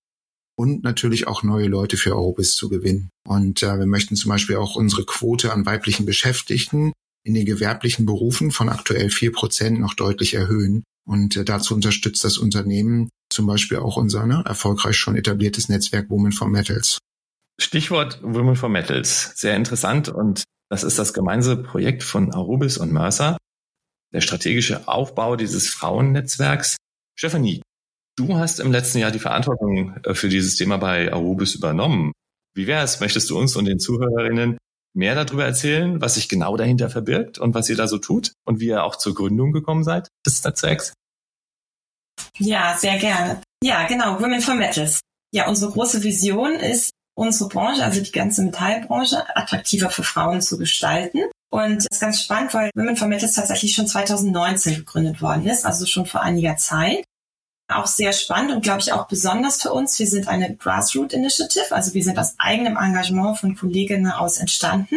und 0.57 0.83
natürlich 0.83 1.27
auch 1.27 1.43
neue 1.43 1.67
Leute 1.67 1.97
für 1.97 2.15
Eurobis 2.15 2.55
zu 2.55 2.69
gewinnen. 2.69 3.11
Und 3.27 3.63
äh, 3.63 3.79
wir 3.79 3.87
möchten 3.87 4.17
zum 4.17 4.31
Beispiel 4.31 4.57
auch 4.57 4.77
unsere 4.77 5.05
Quote 5.05 5.53
an 5.53 5.67
weiblichen 5.67 6.07
Beschäftigten 6.07 6.93
in 7.27 7.35
den 7.35 7.47
gewerblichen 7.47 8.07
Berufen 8.07 8.51
von 8.51 8.69
aktuell 8.69 9.11
vier 9.11 9.33
Prozent 9.33 9.81
noch 9.81 9.95
deutlich 9.95 10.35
erhöhen. 10.35 10.85
Und 11.07 11.37
äh, 11.37 11.45
dazu 11.45 11.75
unterstützt 11.75 12.25
das 12.25 12.39
Unternehmen 12.39 13.11
zum 13.31 13.47
Beispiel 13.47 13.79
auch 13.79 13.97
unser 13.97 14.27
ne, 14.27 14.43
erfolgreich 14.47 14.97
schon 14.97 15.17
etabliertes 15.17 15.69
Netzwerk 15.69 16.09
Women 16.09 16.33
for 16.33 16.49
Metals. 16.49 16.99
Stichwort 17.59 18.21
Women 18.23 18.57
for 18.57 18.69
Metals. 18.69 19.33
Sehr 19.35 19.57
interessant 19.57 20.09
und 20.09 20.45
das 20.75 20.83
ist 20.83 20.99
das 20.99 21.15
gemeinsame 21.15 21.63
Projekt 21.63 22.03
von 22.03 22.35
Arubis 22.35 22.79
und 22.79 22.93
Mercer, 22.93 23.37
der 24.13 24.21
strategische 24.21 24.89
Aufbau 24.89 25.37
dieses 25.37 25.69
Frauennetzwerks. 25.69 26.77
Stefanie, 27.17 27.63
du 28.19 28.35
hast 28.35 28.59
im 28.59 28.73
letzten 28.73 28.99
Jahr 28.99 29.13
die 29.13 29.21
Verantwortung 29.21 29.97
äh, 30.03 30.15
für 30.15 30.29
dieses 30.29 30.57
Thema 30.57 30.79
bei 30.79 31.13
Arubis 31.13 31.55
übernommen. 31.55 32.11
Wie 32.57 32.67
wäre 32.67 32.83
es? 32.83 32.99
Möchtest 32.99 33.31
du 33.31 33.39
uns 33.39 33.55
und 33.55 33.67
den 33.67 33.79
Zuhörerinnen 33.79 34.59
mehr 34.97 35.15
darüber 35.15 35.45
erzählen, 35.45 36.01
was 36.01 36.15
sich 36.15 36.29
genau 36.29 36.57
dahinter 36.57 36.91
verbirgt 36.91 37.39
und 37.39 37.55
was 37.55 37.69
ihr 37.69 37.77
da 37.77 37.87
so 37.87 37.99
tut 37.99 38.33
und 38.45 38.59
wie 38.59 38.67
ihr 38.67 38.83
auch 38.83 38.97
zur 38.97 39.15
Gründung 39.15 39.53
gekommen 39.53 39.85
seid 39.85 40.09
des 40.27 40.43
Netzwerks? 40.43 40.93
Ja, 42.39 42.77
sehr 42.77 42.99
gerne. 42.99 43.43
Ja, 43.63 43.87
genau, 43.87 44.21
Women 44.21 44.41
for 44.41 44.55
Metals. 44.55 44.99
Ja, 45.33 45.49
unsere 45.49 45.71
große 45.71 46.03
Vision 46.03 46.55
ist, 46.55 46.91
unsere 47.15 47.49
Branche, 47.49 47.85
also 47.85 48.01
die 48.01 48.13
ganze 48.13 48.43
Metallbranche, 48.43 49.25
attraktiver 49.37 49.91
für 49.91 50.03
Frauen 50.03 50.43
zu 50.43 50.59
gestalten. 50.59 51.21
Und 51.51 51.79
das 51.79 51.87
ist 51.91 52.01
ganz 52.01 52.21
spannend, 52.21 52.53
weil 52.53 52.71
Women 52.75 52.97
for 52.97 53.07
Metals 53.07 53.35
tatsächlich 53.35 53.75
schon 53.75 53.87
2019 53.87 54.75
gegründet 54.75 55.23
worden 55.23 55.47
ist, 55.47 55.65
also 55.65 55.87
schon 55.87 56.07
vor 56.07 56.23
einiger 56.23 56.57
Zeit. 56.57 57.05
Auch 57.69 57.87
sehr 57.87 58.13
spannend 58.13 58.53
und 58.53 58.63
glaube 58.63 58.81
ich 58.81 58.93
auch 58.93 59.07
besonders 59.07 59.63
für 59.63 59.73
uns. 59.73 59.99
Wir 59.99 60.07
sind 60.07 60.29
eine 60.29 60.55
Grassroot 60.57 61.13
Initiative, 61.13 61.73
also 61.75 61.95
wir 61.95 62.03
sind 62.03 62.19
aus 62.19 62.35
eigenem 62.39 62.77
Engagement 62.77 63.39
von 63.39 63.57
Kolleginnen 63.57 64.11
aus 64.11 64.39
entstanden. 64.39 64.97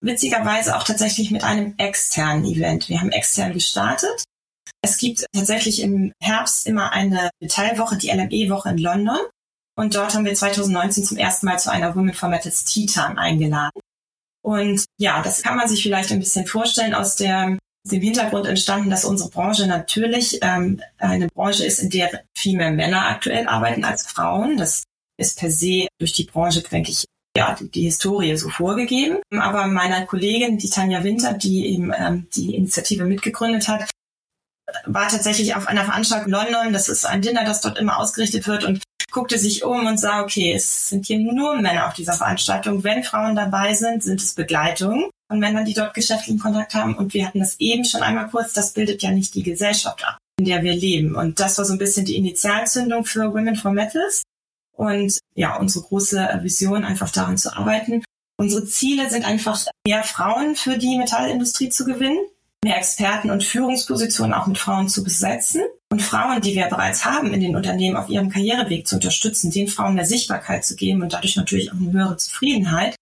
Witzigerweise 0.00 0.76
auch 0.76 0.84
tatsächlich 0.84 1.30
mit 1.30 1.44
einem 1.44 1.74
externen 1.78 2.44
Event. 2.44 2.88
Wir 2.88 3.00
haben 3.00 3.12
extern 3.12 3.52
gestartet. 3.52 4.24
Es 4.82 4.98
gibt 4.98 5.26
tatsächlich 5.32 5.82
im 5.82 6.12
Herbst 6.22 6.66
immer 6.66 6.92
eine 6.92 7.30
Metallwoche, 7.40 7.96
die 7.96 8.10
LME-Woche 8.10 8.70
in 8.70 8.78
London. 8.78 9.18
Und 9.78 9.94
dort 9.94 10.14
haben 10.14 10.24
wir 10.24 10.34
2019 10.34 11.04
zum 11.04 11.16
ersten 11.18 11.46
Mal 11.46 11.58
zu 11.58 11.70
einer 11.70 11.94
Women 11.94 12.14
for 12.14 12.28
Metals 12.28 12.64
Titan 12.64 13.18
eingeladen. 13.18 13.80
Und 14.42 14.84
ja, 14.96 15.22
das 15.22 15.42
kann 15.42 15.56
man 15.56 15.68
sich 15.68 15.82
vielleicht 15.82 16.10
ein 16.12 16.20
bisschen 16.20 16.46
vorstellen 16.46 16.94
aus 16.94 17.16
der, 17.16 17.58
dem 17.84 18.00
Hintergrund 18.00 18.46
entstanden, 18.46 18.90
dass 18.90 19.04
unsere 19.04 19.28
Branche 19.28 19.66
natürlich 19.66 20.38
ähm, 20.42 20.80
eine 20.98 21.28
Branche 21.28 21.64
ist, 21.64 21.80
in 21.80 21.90
der 21.90 22.22
viel 22.36 22.56
mehr 22.56 22.70
Männer 22.70 23.08
aktuell 23.08 23.48
arbeiten 23.48 23.84
als 23.84 24.06
Frauen. 24.06 24.56
Das 24.56 24.84
ist 25.18 25.38
per 25.38 25.50
se 25.50 25.88
durch 25.98 26.12
die 26.12 26.24
Branche, 26.24 26.62
denke 26.62 26.90
ich, 26.90 27.04
ja, 27.36 27.54
die, 27.54 27.68
die 27.68 27.82
Historie 27.82 28.36
so 28.36 28.48
vorgegeben. 28.48 29.18
Aber 29.30 29.66
meiner 29.66 30.06
Kollegin, 30.06 30.58
die 30.58 30.70
Tanja 30.70 31.04
Winter, 31.04 31.34
die 31.34 31.66
eben 31.66 31.92
ähm, 31.94 32.28
die 32.34 32.54
Initiative 32.54 33.04
mitgegründet 33.04 33.68
hat, 33.68 33.90
war 34.84 35.08
tatsächlich 35.08 35.54
auf 35.54 35.66
einer 35.66 35.84
Veranstaltung 35.84 36.26
in 36.26 36.32
London. 36.32 36.72
Das 36.72 36.88
ist 36.88 37.04
ein 37.04 37.22
Dinner, 37.22 37.44
das 37.44 37.60
dort 37.60 37.78
immer 37.78 37.98
ausgerichtet 37.98 38.46
wird 38.46 38.64
und 38.64 38.82
guckte 39.10 39.38
sich 39.38 39.64
um 39.64 39.86
und 39.86 39.98
sah, 39.98 40.22
okay, 40.22 40.52
es 40.52 40.88
sind 40.88 41.06
hier 41.06 41.18
nur 41.18 41.56
Männer 41.56 41.86
auf 41.86 41.94
dieser 41.94 42.12
Veranstaltung. 42.12 42.84
Wenn 42.84 43.02
Frauen 43.02 43.36
dabei 43.36 43.74
sind, 43.74 44.02
sind 44.02 44.20
es 44.20 44.34
Begleitungen 44.34 45.10
von 45.28 45.38
Männern, 45.38 45.64
die 45.64 45.74
dort 45.74 45.94
geschäftlichen 45.94 46.38
Kontakt 46.38 46.74
haben. 46.74 46.96
Und 46.96 47.14
wir 47.14 47.26
hatten 47.26 47.40
das 47.40 47.56
eben 47.58 47.84
schon 47.84 48.02
einmal 48.02 48.28
kurz, 48.28 48.52
das 48.52 48.72
bildet 48.72 49.02
ja 49.02 49.10
nicht 49.10 49.34
die 49.34 49.42
Gesellschaft 49.42 50.06
ab, 50.06 50.18
in 50.38 50.44
der 50.44 50.62
wir 50.62 50.74
leben. 50.74 51.14
Und 51.14 51.40
das 51.40 51.56
war 51.58 51.64
so 51.64 51.72
ein 51.72 51.78
bisschen 51.78 52.04
die 52.04 52.16
Initialzündung 52.16 53.04
für 53.04 53.32
Women 53.32 53.56
for 53.56 53.72
Metals. 53.72 54.22
Und 54.76 55.18
ja, 55.34 55.56
unsere 55.56 55.84
große 55.86 56.40
Vision, 56.42 56.84
einfach 56.84 57.10
daran 57.10 57.38
zu 57.38 57.56
arbeiten. 57.56 58.04
Unsere 58.38 58.66
Ziele 58.66 59.08
sind 59.08 59.24
einfach, 59.24 59.58
mehr 59.86 60.02
Frauen 60.02 60.56
für 60.56 60.76
die 60.76 60.98
Metallindustrie 60.98 61.70
zu 61.70 61.86
gewinnen 61.86 62.18
mehr 62.66 62.76
Experten 62.76 63.30
und 63.30 63.44
Führungspositionen 63.44 64.34
auch 64.34 64.48
mit 64.48 64.58
Frauen 64.58 64.88
zu 64.88 65.04
besetzen 65.04 65.62
und 65.90 66.02
Frauen, 66.02 66.40
die 66.40 66.56
wir 66.56 66.66
bereits 66.66 67.04
haben 67.04 67.32
in 67.32 67.40
den 67.40 67.54
Unternehmen 67.54 67.96
auf 67.96 68.08
ihrem 68.08 68.28
Karriereweg 68.28 68.88
zu 68.88 68.96
unterstützen, 68.96 69.52
den 69.52 69.68
Frauen 69.68 69.94
mehr 69.94 70.04
Sichtbarkeit 70.04 70.64
zu 70.64 70.74
geben 70.74 71.02
und 71.02 71.12
dadurch 71.12 71.36
natürlich 71.36 71.70
auch 71.70 71.76
eine 71.76 71.92
höhere 71.92 72.16
Zufriedenheit. 72.16 72.96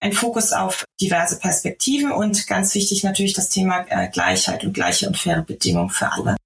Ein 0.00 0.12
Fokus 0.12 0.52
auf 0.52 0.84
diverse 1.00 1.38
Perspektiven 1.38 2.12
und 2.12 2.46
ganz 2.46 2.74
wichtig 2.76 3.02
natürlich 3.02 3.34
das 3.34 3.48
Thema 3.48 3.84
äh, 3.88 4.08
Gleichheit 4.08 4.64
und 4.64 4.72
gleiche 4.72 5.08
und 5.08 5.18
faire 5.18 5.42
Bedingungen 5.42 5.90
für 5.90 6.10
alle. 6.10 6.36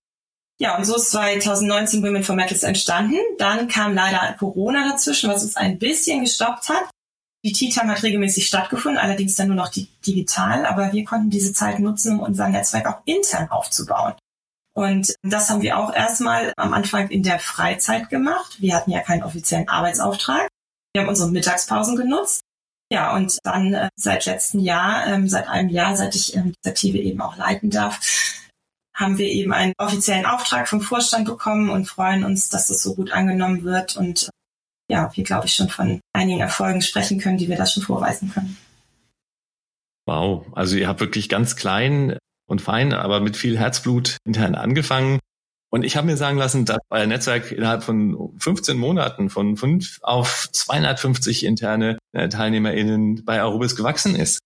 Ja, 0.58 0.78
und 0.78 0.86
so 0.86 0.96
ist 0.96 1.10
2019 1.10 2.02
Women 2.02 2.22
for 2.22 2.34
Metals 2.34 2.62
entstanden. 2.62 3.18
Dann 3.36 3.68
kam 3.68 3.94
leider 3.94 4.34
Corona 4.38 4.88
dazwischen, 4.90 5.30
was 5.30 5.42
uns 5.42 5.56
ein 5.56 5.78
bisschen 5.78 6.22
gestoppt 6.22 6.70
hat. 6.70 6.84
Die 7.46 7.52
Tea-Time 7.52 7.92
hat 7.92 8.02
regelmäßig 8.02 8.48
stattgefunden, 8.48 9.00
allerdings 9.00 9.36
dann 9.36 9.46
nur 9.46 9.54
noch 9.54 9.70
digital, 9.70 10.66
aber 10.66 10.92
wir 10.92 11.04
konnten 11.04 11.30
diese 11.30 11.52
Zeit 11.52 11.78
nutzen, 11.78 12.14
um 12.14 12.20
unser 12.20 12.48
Netzwerk 12.48 12.88
auch 12.88 13.02
intern 13.04 13.48
aufzubauen. 13.52 14.14
Und 14.74 15.14
das 15.22 15.48
haben 15.48 15.62
wir 15.62 15.78
auch 15.78 15.94
erstmal 15.94 16.52
am 16.56 16.74
Anfang 16.74 17.08
in 17.08 17.22
der 17.22 17.38
Freizeit 17.38 18.10
gemacht. 18.10 18.60
Wir 18.60 18.74
hatten 18.74 18.90
ja 18.90 18.98
keinen 18.98 19.22
offiziellen 19.22 19.68
Arbeitsauftrag. 19.68 20.48
Wir 20.92 21.02
haben 21.02 21.08
unsere 21.08 21.30
Mittagspausen 21.30 21.94
genutzt. 21.94 22.40
Ja, 22.90 23.14
und 23.14 23.38
dann 23.44 23.74
äh, 23.74 23.90
seit 23.94 24.26
letztem 24.26 24.58
Jahr, 24.58 25.06
ähm, 25.06 25.28
seit 25.28 25.48
einem 25.48 25.68
Jahr, 25.68 25.96
seit 25.96 26.16
ich 26.16 26.34
ähm, 26.34 26.42
die 26.42 26.68
Initiative 26.68 26.98
eben 26.98 27.20
auch 27.20 27.36
leiten 27.36 27.70
darf, 27.70 28.00
haben 28.92 29.18
wir 29.18 29.28
eben 29.28 29.52
einen 29.52 29.72
offiziellen 29.78 30.26
Auftrag 30.26 30.66
vom 30.68 30.80
Vorstand 30.80 31.26
bekommen 31.26 31.70
und 31.70 31.86
freuen 31.86 32.24
uns, 32.24 32.48
dass 32.48 32.66
das 32.66 32.82
so 32.82 32.96
gut 32.96 33.12
angenommen 33.12 33.62
wird 33.62 33.96
und 33.96 34.30
ja, 34.90 35.10
wir 35.14 35.24
glaube 35.24 35.46
ich 35.46 35.54
schon 35.54 35.68
von 35.68 36.00
einigen 36.12 36.40
Erfolgen 36.40 36.82
sprechen 36.82 37.18
können, 37.18 37.38
die 37.38 37.48
wir 37.48 37.56
da 37.56 37.66
schon 37.66 37.82
vorweisen 37.82 38.30
können. 38.32 38.56
Wow, 40.06 40.46
also 40.52 40.76
ihr 40.76 40.86
habt 40.86 41.00
wirklich 41.00 41.28
ganz 41.28 41.56
klein 41.56 42.16
und 42.48 42.62
fein, 42.62 42.92
aber 42.92 43.20
mit 43.20 43.36
viel 43.36 43.58
Herzblut 43.58 44.18
intern 44.24 44.54
angefangen. 44.54 45.18
Und 45.70 45.82
ich 45.82 45.96
habe 45.96 46.06
mir 46.06 46.16
sagen 46.16 46.38
lassen, 46.38 46.64
dass 46.64 46.78
euer 46.90 47.06
Netzwerk 47.06 47.50
innerhalb 47.50 47.82
von 47.82 48.32
15 48.38 48.78
Monaten 48.78 49.30
von 49.30 49.56
5 49.56 49.98
auf 50.02 50.48
250 50.52 51.44
interne 51.44 51.98
äh, 52.12 52.28
TeilnehmerInnen 52.28 53.24
bei 53.24 53.40
Arubis 53.42 53.74
gewachsen 53.74 54.14
ist. 54.14 54.38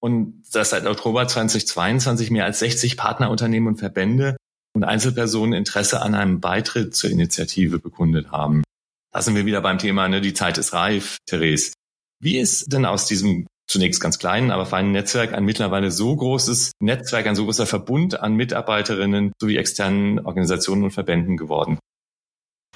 Und 0.00 0.44
dass 0.52 0.70
seit 0.70 0.86
Oktober 0.86 1.26
2022 1.26 2.30
mehr 2.30 2.44
als 2.44 2.60
60 2.60 2.96
Partnerunternehmen 2.96 3.68
und 3.68 3.78
Verbände 3.78 4.36
und 4.72 4.84
Einzelpersonen 4.84 5.54
Interesse 5.54 6.00
an 6.00 6.14
einem 6.14 6.38
Beitritt 6.38 6.94
zur 6.94 7.10
Initiative 7.10 7.80
bekundet 7.80 8.30
haben. 8.30 8.62
Da 9.12 9.22
sind 9.22 9.34
wir 9.34 9.46
wieder 9.46 9.60
beim 9.60 9.78
Thema, 9.78 10.08
ne, 10.08 10.20
die 10.20 10.34
Zeit 10.34 10.58
ist 10.58 10.72
reif, 10.72 11.18
Therese. 11.26 11.72
Wie 12.20 12.38
ist 12.38 12.72
denn 12.72 12.84
aus 12.84 13.06
diesem 13.06 13.46
zunächst 13.68 14.00
ganz 14.00 14.18
kleinen, 14.18 14.50
aber 14.50 14.66
feinen 14.66 14.92
Netzwerk 14.92 15.34
ein 15.34 15.44
mittlerweile 15.44 15.90
so 15.90 16.16
großes 16.16 16.72
Netzwerk, 16.80 17.26
ein 17.26 17.36
so 17.36 17.44
großer 17.44 17.66
Verbund 17.66 18.18
an 18.18 18.34
Mitarbeiterinnen 18.34 19.32
sowie 19.40 19.56
externen 19.56 20.24
Organisationen 20.24 20.84
und 20.84 20.90
Verbänden 20.90 21.36
geworden? 21.36 21.78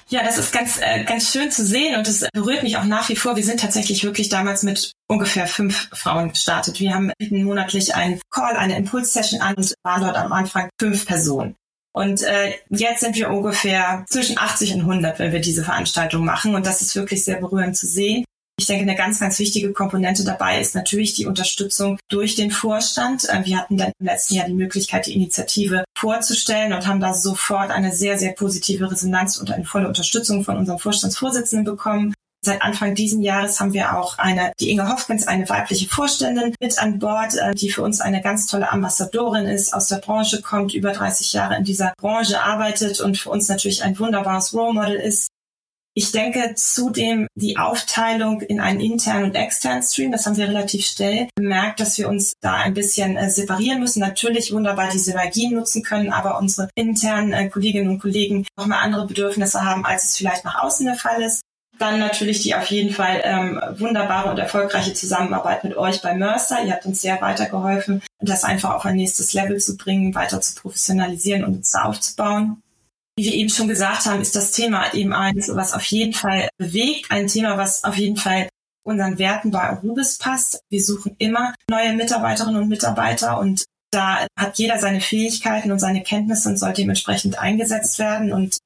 Ja, 0.09 0.23
das 0.23 0.37
ist 0.37 0.51
ganz, 0.51 0.79
äh, 0.79 1.03
ganz 1.05 1.31
schön 1.31 1.49
zu 1.49 1.65
sehen 1.65 1.95
und 1.97 2.07
es 2.07 2.27
berührt 2.33 2.61
mich 2.61 2.77
auch 2.77 2.83
nach 2.83 3.09
wie 3.09 3.15
vor. 3.15 3.35
Wir 3.35 3.43
sind 3.43 3.59
tatsächlich 3.59 4.03
wirklich 4.03 4.29
damals 4.29 4.61
mit 4.63 4.91
ungefähr 5.07 5.47
fünf 5.47 5.89
Frauen 5.93 6.29
gestartet. 6.29 6.79
Wir 6.79 6.93
haben 6.93 7.11
monatlich 7.31 7.95
einen 7.95 8.21
Call, 8.29 8.55
eine 8.55 8.77
Impulssession 8.77 9.41
an 9.41 9.55
und 9.55 9.73
waren 9.83 10.01
dort 10.01 10.17
am 10.17 10.31
Anfang 10.31 10.69
fünf 10.79 11.05
Personen. 11.05 11.55
Und 11.95 12.23
äh, 12.23 12.53
jetzt 12.69 13.01
sind 13.01 13.15
wir 13.15 13.29
ungefähr 13.29 14.03
zwischen 14.09 14.37
80 14.37 14.73
und 14.75 14.81
100, 14.81 15.19
wenn 15.19 15.31
wir 15.31 15.41
diese 15.41 15.63
Veranstaltung 15.63 16.25
machen. 16.25 16.55
Und 16.55 16.65
das 16.65 16.81
ist 16.81 16.95
wirklich 16.95 17.23
sehr 17.23 17.39
berührend 17.39 17.77
zu 17.77 17.85
sehen. 17.85 18.25
Ich 18.59 18.67
denke, 18.67 18.83
eine 18.83 18.95
ganz, 18.95 19.19
ganz 19.19 19.39
wichtige 19.39 19.73
Komponente 19.73 20.23
dabei 20.23 20.59
ist 20.59 20.75
natürlich 20.75 21.13
die 21.13 21.25
Unterstützung 21.25 21.97
durch 22.09 22.35
den 22.35 22.51
Vorstand. 22.51 23.27
Äh, 23.29 23.45
wir 23.45 23.57
hatten 23.57 23.77
dann 23.77 23.91
im 23.99 24.05
letzten 24.05 24.35
Jahr 24.35 24.47
die 24.47 24.53
Möglichkeit, 24.53 25.05
die 25.05 25.13
Initiative 25.13 25.83
vorzustellen 25.97 26.73
und 26.73 26.87
haben 26.87 26.99
da 26.99 27.13
sofort 27.13 27.71
eine 27.71 27.91
sehr, 27.91 28.17
sehr 28.17 28.33
positive 28.33 28.91
Resonanz 28.91 29.37
und 29.37 29.51
eine 29.51 29.65
volle 29.65 29.87
Unterstützung 29.87 30.43
von 30.43 30.57
unserem 30.57 30.79
Vorstandsvorsitzenden 30.79 31.65
bekommen. 31.65 32.13
Seit 32.45 32.61
Anfang 32.61 32.93
diesen 32.93 33.21
Jahres 33.21 33.61
haben 33.61 33.71
wir 33.71 33.97
auch 33.97 34.17
eine, 34.17 34.51
die 34.59 34.69
Inge 34.69 34.89
Hoffkens, 34.89 35.27
eine 35.27 35.47
weibliche 35.47 35.87
Vorständin 35.87 36.53
mit 36.59 36.77
an 36.77 36.99
Bord, 36.99 37.35
äh, 37.35 37.55
die 37.55 37.69
für 37.69 37.83
uns 37.83 38.01
eine 38.01 38.21
ganz 38.21 38.47
tolle 38.47 38.69
Ambassadorin 38.69 39.45
ist, 39.45 39.73
aus 39.73 39.87
der 39.87 39.97
Branche 39.97 40.41
kommt, 40.41 40.73
über 40.73 40.91
30 40.91 41.31
Jahre 41.31 41.55
in 41.55 41.63
dieser 41.63 41.93
Branche 41.97 42.43
arbeitet 42.43 42.99
und 42.99 43.17
für 43.17 43.29
uns 43.29 43.47
natürlich 43.47 43.81
ein 43.83 43.97
wunderbares 43.97 44.53
Role 44.53 44.73
Model 44.73 44.95
ist. 44.95 45.29
Ich 45.95 46.11
denke 46.11 46.55
zudem 46.55 47.27
die 47.35 47.57
Aufteilung 47.57 48.41
in 48.41 48.59
einen 48.59 48.81
internen 48.81 49.25
und 49.25 49.35
externen 49.35 49.83
Stream, 49.83 50.11
das 50.11 50.25
haben 50.25 50.35
wir 50.35 50.47
relativ 50.47 50.85
schnell 50.85 51.29
bemerkt, 51.35 51.79
dass 51.79 51.97
wir 51.97 52.09
uns 52.09 52.33
da 52.41 52.55
ein 52.55 52.73
bisschen 52.73 53.15
äh, 53.15 53.29
separieren 53.29 53.79
müssen. 53.79 53.99
Natürlich 53.99 54.51
wunderbar 54.51 54.89
die 54.89 54.99
Synergien 54.99 55.53
nutzen 55.53 55.81
können, 55.81 56.11
aber 56.11 56.39
unsere 56.39 56.67
internen 56.75 57.31
äh, 57.31 57.47
Kolleginnen 57.47 57.87
und 57.87 57.99
Kollegen 57.99 58.45
nochmal 58.57 58.79
andere 58.81 59.07
Bedürfnisse 59.07 59.63
haben, 59.63 59.85
als 59.85 60.03
es 60.03 60.17
vielleicht 60.17 60.43
nach 60.43 60.61
außen 60.61 60.85
der 60.85 60.95
Fall 60.95 61.21
ist. 61.21 61.41
Dann 61.79 61.99
natürlich 61.99 62.41
die 62.41 62.55
auf 62.55 62.65
jeden 62.67 62.93
Fall 62.93 63.21
ähm, 63.23 63.59
wunderbare 63.77 64.29
und 64.29 64.37
erfolgreiche 64.37 64.93
Zusammenarbeit 64.93 65.63
mit 65.63 65.75
euch 65.75 66.01
bei 66.01 66.13
Mercer. 66.13 66.63
Ihr 66.63 66.73
habt 66.73 66.85
uns 66.85 67.01
sehr 67.01 67.19
weitergeholfen, 67.19 68.01
das 68.19 68.43
einfach 68.43 68.75
auf 68.75 68.85
ein 68.85 68.95
nächstes 68.95 69.33
Level 69.33 69.57
zu 69.57 69.75
bringen, 69.75 70.13
weiter 70.13 70.39
zu 70.39 70.55
professionalisieren 70.55 71.43
und 71.43 71.57
uns 71.57 71.71
da 71.71 71.83
aufzubauen. 71.83 72.61
Wie 73.15 73.25
wir 73.25 73.33
eben 73.33 73.49
schon 73.49 73.67
gesagt 73.67 74.05
haben, 74.05 74.21
ist 74.21 74.35
das 74.35 74.51
Thema 74.51 74.93
eben 74.93 75.13
eins, 75.13 75.49
was 75.53 75.73
auf 75.73 75.83
jeden 75.85 76.13
Fall 76.13 76.49
bewegt, 76.57 77.11
ein 77.11 77.27
Thema, 77.27 77.57
was 77.57 77.83
auf 77.83 77.95
jeden 77.95 78.17
Fall 78.17 78.49
unseren 78.83 79.17
Werten 79.17 79.51
bei 79.51 79.61
Arubis 79.61 80.17
passt. 80.17 80.61
Wir 80.69 80.83
suchen 80.83 81.15
immer 81.17 81.53
neue 81.69 81.93
Mitarbeiterinnen 81.93 82.61
und 82.61 82.69
Mitarbeiter 82.69 83.39
und 83.39 83.65
da 83.91 84.25
hat 84.37 84.57
jeder 84.57 84.79
seine 84.79 85.01
Fähigkeiten 85.01 85.71
und 85.71 85.79
seine 85.79 86.01
Kenntnisse 86.01 86.49
und 86.49 86.57
soll 86.57 86.73
dementsprechend 86.73 87.37
eingesetzt 87.37 87.99
werden 87.99 88.33
und 88.33 88.57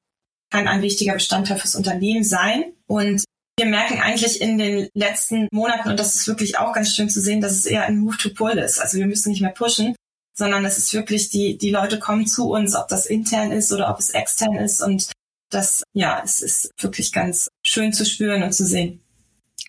kann 0.49 0.67
ein 0.67 0.81
wichtiger 0.81 1.13
Bestandteil 1.13 1.57
fürs 1.57 1.75
Unternehmen 1.75 2.23
sein. 2.23 2.65
Und 2.87 3.23
wir 3.57 3.65
merken 3.65 3.99
eigentlich 3.99 4.41
in 4.41 4.57
den 4.57 4.87
letzten 4.93 5.47
Monaten, 5.51 5.89
und 5.89 5.99
das 5.99 6.15
ist 6.15 6.27
wirklich 6.27 6.57
auch 6.57 6.73
ganz 6.73 6.95
schön 6.95 7.09
zu 7.09 7.21
sehen, 7.21 7.41
dass 7.41 7.53
es 7.53 7.65
eher 7.65 7.85
ein 7.85 7.97
Move 7.97 8.17
to 8.17 8.29
Pull 8.29 8.57
ist. 8.57 8.79
Also 8.79 8.97
wir 8.97 9.07
müssen 9.07 9.31
nicht 9.31 9.41
mehr 9.41 9.51
pushen, 9.51 9.95
sondern 10.37 10.63
es 10.65 10.77
ist 10.77 10.93
wirklich, 10.93 11.29
die, 11.29 11.57
die 11.57 11.71
Leute 11.71 11.99
kommen 11.99 12.27
zu 12.27 12.51
uns, 12.51 12.75
ob 12.75 12.87
das 12.87 13.07
intern 13.07 13.51
ist 13.51 13.71
oder 13.73 13.89
ob 13.89 13.99
es 13.99 14.11
extern 14.11 14.55
ist. 14.55 14.81
Und 14.81 15.11
das, 15.49 15.83
ja, 15.93 16.21
es 16.23 16.41
ist 16.41 16.71
wirklich 16.79 17.11
ganz 17.11 17.49
schön 17.65 17.93
zu 17.93 18.05
spüren 18.05 18.43
und 18.43 18.53
zu 18.53 18.65
sehen. 18.65 19.01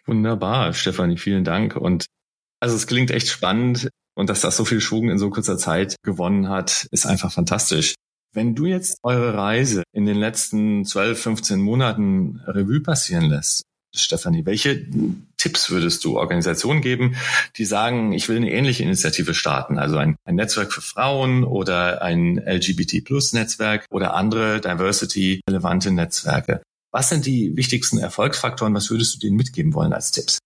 Wunderbar, 0.07 0.75
Stefanie, 0.75 1.17
vielen 1.17 1.45
Dank. 1.45 1.77
Und 1.77 2.07
also 2.61 2.77
es 2.77 2.87
klingt 2.87 3.11
echt 3.11 3.29
spannend 3.29 3.89
und 4.15 4.29
dass 4.29 4.41
das 4.41 4.57
so 4.57 4.65
viel 4.65 4.81
Schwung 4.81 5.11
in 5.11 5.19
so 5.19 5.31
kurzer 5.31 5.59
Zeit 5.59 5.97
gewonnen 6.03 6.49
hat, 6.49 6.89
ist 6.91 7.07
einfach 7.07 7.33
fantastisch. 7.33 7.95
Wenn 8.35 8.55
du 8.55 8.67
jetzt 8.67 8.99
eure 9.03 9.35
Reise 9.35 9.83
in 9.93 10.05
den 10.05 10.17
letzten 10.17 10.85
12, 10.85 11.21
15 11.21 11.61
Monaten 11.61 12.41
Revue 12.47 12.81
passieren 12.81 13.25
lässt, 13.25 13.63
Stefanie, 13.95 14.45
welche 14.45 14.87
Tipps 15.39 15.71
würdest 15.71 16.05
du 16.05 16.19
Organisationen 16.19 16.83
geben, 16.83 17.17
die 17.57 17.65
sagen, 17.65 18.13
ich 18.13 18.29
will 18.29 18.37
eine 18.37 18.53
ähnliche 18.53 18.83
Initiative 18.83 19.35
starten, 19.35 19.79
also 19.79 19.97
ein, 19.97 20.17
ein 20.25 20.35
Netzwerk 20.35 20.73
für 20.73 20.83
Frauen 20.83 21.43
oder 21.43 22.03
ein 22.03 22.37
LGBT-Plus-Netzwerk 22.39 23.87
oder 23.91 24.15
andere 24.15 24.61
diversity-relevante 24.61 25.91
Netzwerke? 25.91 26.63
Was 26.91 27.09
sind 27.09 27.27
die 27.27 27.57
wichtigsten 27.57 27.99
Erfolgsfaktoren? 27.99 28.75
Was 28.75 28.91
würdest 28.91 29.15
du 29.15 29.19
denen 29.19 29.37
mitgeben 29.37 29.75
wollen 29.75 29.93
als 29.93 30.11
Tipps? 30.11 30.39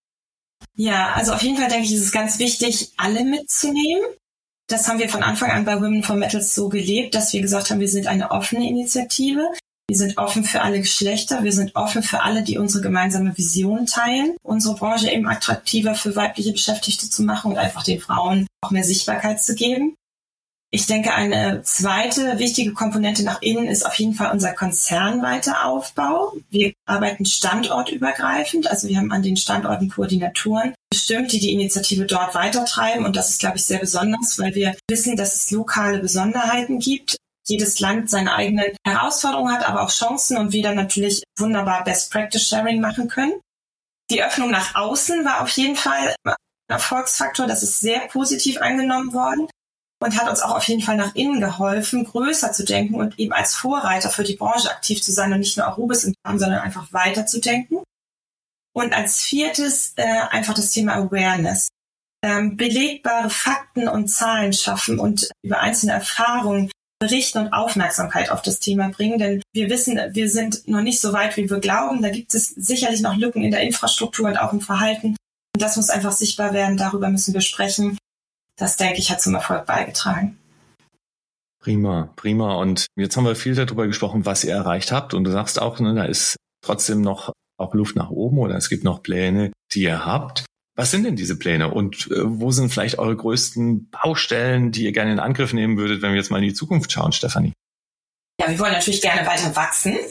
Ja, 0.75 1.13
also 1.13 1.33
auf 1.33 1.43
jeden 1.43 1.57
Fall 1.57 1.69
denke 1.69 1.87
ich, 1.87 1.95
ist 1.95 2.03
es 2.03 2.13
ganz 2.13 2.39
wichtig, 2.39 2.93
alle 2.97 3.25
mitzunehmen. 3.25 4.05
Das 4.73 4.89
haben 4.89 4.99
wir 4.99 5.11
von 5.11 5.23
Anfang 5.23 5.51
an 5.51 5.67
bei 5.67 5.79
Women 5.83 6.03
for 6.03 6.17
Metals 6.17 6.55
so 6.55 6.71
gelebt, 6.71 7.15
dass 7.15 7.31
wir 7.35 7.43
gesagt 7.43 7.71
haben, 7.71 7.79
wir 7.79 7.91
sind 7.91 8.07
eine 8.07 8.31
offene 8.31 8.67
Initiative. 8.67 9.47
Wir 9.87 9.99
sind 9.99 10.17
offen 10.17 10.45
für 10.45 10.63
alle 10.63 10.81
Geschlechter. 10.81 11.45
Wir 11.45 11.53
sind 11.53 11.77
offen 11.77 12.03
für 12.03 12.23
alle, 12.23 12.43
die 12.43 12.57
unsere 12.57 12.83
gemeinsame 12.83 13.37
Vision 13.37 13.85
teilen, 13.85 14.35
unsere 14.43 14.75
Branche 14.75 15.11
eben 15.11 15.29
attraktiver 15.29 15.95
für 15.95 16.17
weibliche 16.17 16.53
Beschäftigte 16.53 17.11
zu 17.11 17.23
machen 17.23 17.53
und 17.53 17.59
einfach 17.59 17.83
den 17.83 18.01
Frauen 18.01 18.47
auch 18.63 18.71
mehr 18.71 18.83
Sichtbarkeit 18.83 19.43
zu 19.43 19.55
geben. 19.55 19.95
Ich 20.71 20.87
denke, 20.87 21.13
eine 21.13 21.61
zweite 21.65 22.39
wichtige 22.39 22.73
Komponente 22.73 23.25
nach 23.25 23.43
innen 23.43 23.67
ist 23.67 23.85
auf 23.85 23.97
jeden 23.97 24.15
Fall 24.15 24.33
unser 24.33 24.55
konzernweiter 24.55 25.67
Aufbau. 25.67 26.33
Wir 26.49 26.73
arbeiten 26.87 27.27
standortübergreifend, 27.27 28.71
also 28.71 28.89
wir 28.89 28.97
haben 28.97 29.13
an 29.13 29.23
den 29.23 29.37
Standorten 29.37 29.91
Koordinatoren 29.91 30.73
bestimmt, 30.93 31.33
die 31.33 31.41
die 31.41 31.53
Initiative 31.53 32.05
dort 32.05 32.35
weitertreiben. 32.35 33.07
Und 33.07 33.17
das 33.17 33.31
ist, 33.31 33.41
glaube 33.41 33.57
ich, 33.57 33.65
sehr 33.65 33.79
besonders, 33.79 34.39
weil 34.39 34.55
wir 34.55 34.75
wissen, 34.89 35.17
dass 35.17 35.35
es 35.35 35.51
lokale 35.51 35.99
Besonderheiten 35.99 36.79
gibt 36.79 37.17
jedes 37.49 37.81
Land 37.81 38.09
seine 38.09 38.35
eigenen 38.35 38.67
Herausforderungen 38.87 39.53
hat, 39.53 39.69
aber 39.69 39.83
auch 39.83 39.91
Chancen 39.91 40.37
und 40.37 40.53
wir 40.53 40.63
dann 40.63 40.77
natürlich 40.77 41.25
wunderbar 41.37 41.83
Best 41.83 42.13
Practice 42.13 42.47
Sharing 42.47 42.81
machen 42.81 43.09
können. 43.09 43.33
Die 44.11 44.23
Öffnung 44.23 44.51
nach 44.51 44.75
außen 44.75 45.25
war 45.25 45.41
auf 45.43 45.49
jeden 45.51 45.75
Fall 45.75 46.15
ein 46.25 46.35
Erfolgsfaktor. 46.69 47.47
Das 47.47 47.63
ist 47.63 47.81
sehr 47.81 48.01
positiv 48.09 48.61
angenommen 48.61 49.13
worden 49.13 49.49
und 50.01 50.21
hat 50.21 50.29
uns 50.29 50.41
auch 50.41 50.55
auf 50.55 50.69
jeden 50.69 50.83
Fall 50.83 50.97
nach 50.97 51.15
innen 51.15 51.41
geholfen, 51.41 52.05
größer 52.05 52.53
zu 52.53 52.65
denken 52.65 52.95
und 52.95 53.19
eben 53.19 53.33
als 53.33 53.55
Vorreiter 53.55 54.11
für 54.11 54.25
die 54.25 54.37
Branche 54.37 54.71
aktiv 54.71 55.03
zu 55.03 55.11
sein 55.11 55.33
und 55.33 55.41
nicht 55.41 55.57
nur 55.57 55.67
Arubis 55.67 56.05
im 56.05 56.15
Kram, 56.23 56.39
sondern 56.39 56.61
einfach 56.61 56.93
weiter 56.93 57.27
zu 57.27 57.41
denken. 57.41 57.83
Und 58.75 58.95
als 58.95 59.21
viertes 59.21 59.93
äh, 59.97 60.03
einfach 60.31 60.55
das 60.55 60.71
Thema 60.71 60.95
Awareness. 60.95 61.69
Ähm, 62.25 62.57
belegbare 62.57 63.31
Fakten 63.31 63.89
und 63.89 64.09
Zahlen 64.09 64.53
schaffen 64.53 64.99
und 65.01 65.29
über 65.43 65.59
einzelne 65.59 65.93
Erfahrungen 65.93 66.71
berichten 67.01 67.39
und 67.39 67.53
Aufmerksamkeit 67.53 68.31
auf 68.31 68.43
das 68.43 68.61
Thema 68.61 68.89
bringen. 68.91 69.19
Denn 69.19 69.43
wir 69.53 69.69
wissen, 69.69 70.01
wir 70.13 70.31
sind 70.31 70.69
noch 70.69 70.83
nicht 70.83 71.01
so 71.01 71.13
weit, 71.13 71.37
wie 71.37 71.51
wir 71.51 71.59
glauben. 71.59 72.01
Da 72.01 72.11
gibt 72.11 72.33
es 72.35 72.49
sicherlich 72.49 73.01
noch 73.01 73.17
Lücken 73.17 73.43
in 73.43 73.51
der 73.51 73.63
Infrastruktur 73.63 74.29
und 74.29 74.37
auch 74.37 74.53
im 74.53 74.61
Verhalten. 74.61 75.17
Und 75.55 75.63
das 75.63 75.77
muss 75.77 75.91
einfach 75.91 76.13
sichtbar 76.13 76.53
werden. 76.53 76.77
Darüber 76.77 77.09
müssen 77.09 77.35
wir 77.35 77.41
sprechen. 77.41 77.99
das 78.57 78.77
denke 78.77 78.99
ich, 78.99 79.11
hat 79.11 79.21
zum 79.21 79.35
Erfolg 79.35 79.67
beigetragen. 79.67 80.39
Prima, 81.59 82.09
prima. 82.17 82.55
Und 82.55 82.87
jetzt 82.97 83.17
haben 83.17 83.25
wir 83.25 83.37
viel 83.37 83.55
darüber 83.55 83.87
gesprochen, 83.87 84.25
was 84.25 84.45
ihr 84.45 84.55
erreicht 84.55 84.93
habt. 84.93 85.13
Und 85.13 85.25
du 85.25 85.33
sagst 85.33 85.61
auch, 85.61 85.81
ne, 85.81 85.95
da 85.95 86.05
ist 86.05 86.37
trotzdem 86.65 87.01
noch 87.01 87.33
auch 87.63 87.75
Luft 87.75 87.97
nach 87.97 88.11
oben 88.11 88.39
oder 88.39 88.57
es 88.57 88.69
gibt 88.69 88.85
noch 88.85 89.03
Pläne, 89.03 89.53
die 89.73 89.83
ihr 89.83 90.05
habt. 90.05 90.45
Was 90.75 90.91
sind 90.91 91.05
denn 91.05 91.17
diese 91.17 91.39
Pläne 91.39 91.73
und 91.73 92.11
äh, 92.11 92.23
wo 92.25 92.51
sind 92.51 92.71
vielleicht 92.71 92.99
eure 92.99 93.17
größten 93.17 93.91
Baustellen, 93.91 94.73
die 94.73 94.85
ihr 94.85 94.93
gerne 94.93 95.13
in 95.13 95.19
Angriff 95.19 95.53
nehmen 95.53 95.77
würdet, 95.77 96.01
wenn 96.01 96.13
wir 96.13 96.19
jetzt 96.19 96.31
mal 96.31 96.39
in 96.39 96.49
die 96.49 96.55
Zukunft 96.55 96.91
schauen, 96.93 97.13
Stefanie? 97.13 97.53
Ja, 98.41 98.49
wir 98.49 98.59
wollen 98.59 98.73
natürlich 98.73 99.03
gerne 99.03 99.27
weiter 99.27 99.55
wachsen. 99.55 99.97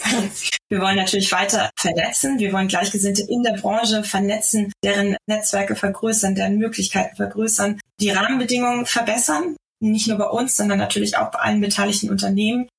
Wir 0.70 0.80
wollen 0.80 0.96
natürlich 0.96 1.30
weiter 1.34 1.70
vernetzen. 1.78 2.40
Wir 2.40 2.54
wollen 2.54 2.70
Gleichgesinnte 2.70 3.24
in 3.28 3.44
der 3.44 3.58
Branche 3.60 4.06
vernetzen, 4.06 4.72
deren 4.86 5.18
Netzwerke 5.28 5.76
vergrößern, 5.76 6.34
deren 6.34 6.60
Möglichkeiten 6.60 7.18
vergrößern, 7.18 7.78
die 8.00 8.10
Rahmenbedingungen 8.10 8.86
verbessern. 8.86 9.58
Nicht 9.82 10.08
nur 10.08 10.18
bei 10.18 10.28
uns, 10.28 10.56
sondern 10.56 10.80
natürlich 10.80 11.18
auch 11.18 11.30
bei 11.30 11.40
allen 11.40 11.60
beteiligten 11.60 12.10
Unternehmen, 12.10 12.70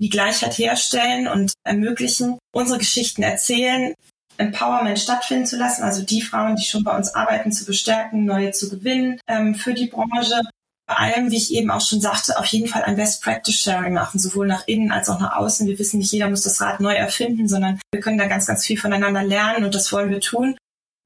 die 0.00 0.08
Gleichheit 0.08 0.58
herstellen 0.58 1.28
und 1.28 1.52
ermöglichen, 1.62 2.38
unsere 2.52 2.80
Geschichten 2.80 3.22
erzählen, 3.22 3.94
Empowerment 4.38 4.98
stattfinden 4.98 5.46
zu 5.46 5.56
lassen, 5.56 5.82
also 5.82 6.02
die 6.02 6.22
Frauen, 6.22 6.56
die 6.56 6.64
schon 6.64 6.84
bei 6.84 6.96
uns 6.96 7.14
arbeiten, 7.14 7.52
zu 7.52 7.64
bestärken, 7.64 8.24
neue 8.24 8.52
zu 8.52 8.68
gewinnen 8.70 9.20
ähm, 9.26 9.54
für 9.54 9.74
die 9.74 9.86
Branche. 9.86 10.40
Bei 10.86 10.94
allem, 10.94 11.32
wie 11.32 11.36
ich 11.36 11.52
eben 11.52 11.70
auch 11.70 11.80
schon 11.80 12.00
sagte, 12.00 12.38
auf 12.38 12.46
jeden 12.46 12.68
Fall 12.68 12.84
ein 12.84 12.96
Best 12.96 13.22
Practice 13.22 13.56
Sharing 13.56 13.94
machen, 13.94 14.20
sowohl 14.20 14.46
nach 14.46 14.68
innen 14.68 14.92
als 14.92 15.08
auch 15.08 15.18
nach 15.18 15.36
außen. 15.36 15.66
Wir 15.66 15.78
wissen 15.78 15.98
nicht, 15.98 16.12
jeder 16.12 16.30
muss 16.30 16.42
das 16.42 16.60
Rad 16.60 16.78
neu 16.78 16.94
erfinden, 16.94 17.48
sondern 17.48 17.80
wir 17.92 18.00
können 18.00 18.18
da 18.18 18.26
ganz, 18.26 18.46
ganz 18.46 18.64
viel 18.64 18.78
voneinander 18.78 19.24
lernen 19.24 19.64
und 19.64 19.74
das 19.74 19.92
wollen 19.92 20.10
wir 20.10 20.20
tun. 20.20 20.56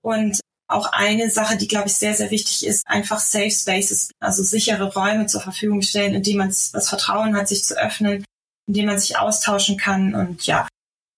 Und 0.02 0.40
auch 0.68 0.92
eine 0.92 1.30
Sache, 1.30 1.56
die, 1.56 1.66
glaube 1.66 1.88
ich, 1.88 1.94
sehr, 1.94 2.14
sehr 2.14 2.30
wichtig 2.30 2.66
ist, 2.66 2.86
einfach 2.86 3.18
Safe 3.18 3.50
Spaces, 3.50 4.10
also 4.20 4.42
sichere 4.42 4.92
Räume 4.92 5.26
zur 5.26 5.40
Verfügung 5.40 5.82
stellen, 5.82 6.14
in 6.14 6.22
denen 6.22 6.38
man 6.38 6.48
das 6.48 6.88
Vertrauen 6.88 7.36
hat, 7.36 7.48
sich 7.48 7.64
zu 7.64 7.76
öffnen, 7.76 8.24
in 8.68 8.74
denen 8.74 8.86
man 8.86 8.98
sich 8.98 9.18
austauschen 9.18 9.76
kann. 9.76 10.14
Und 10.14 10.46
ja, 10.46 10.68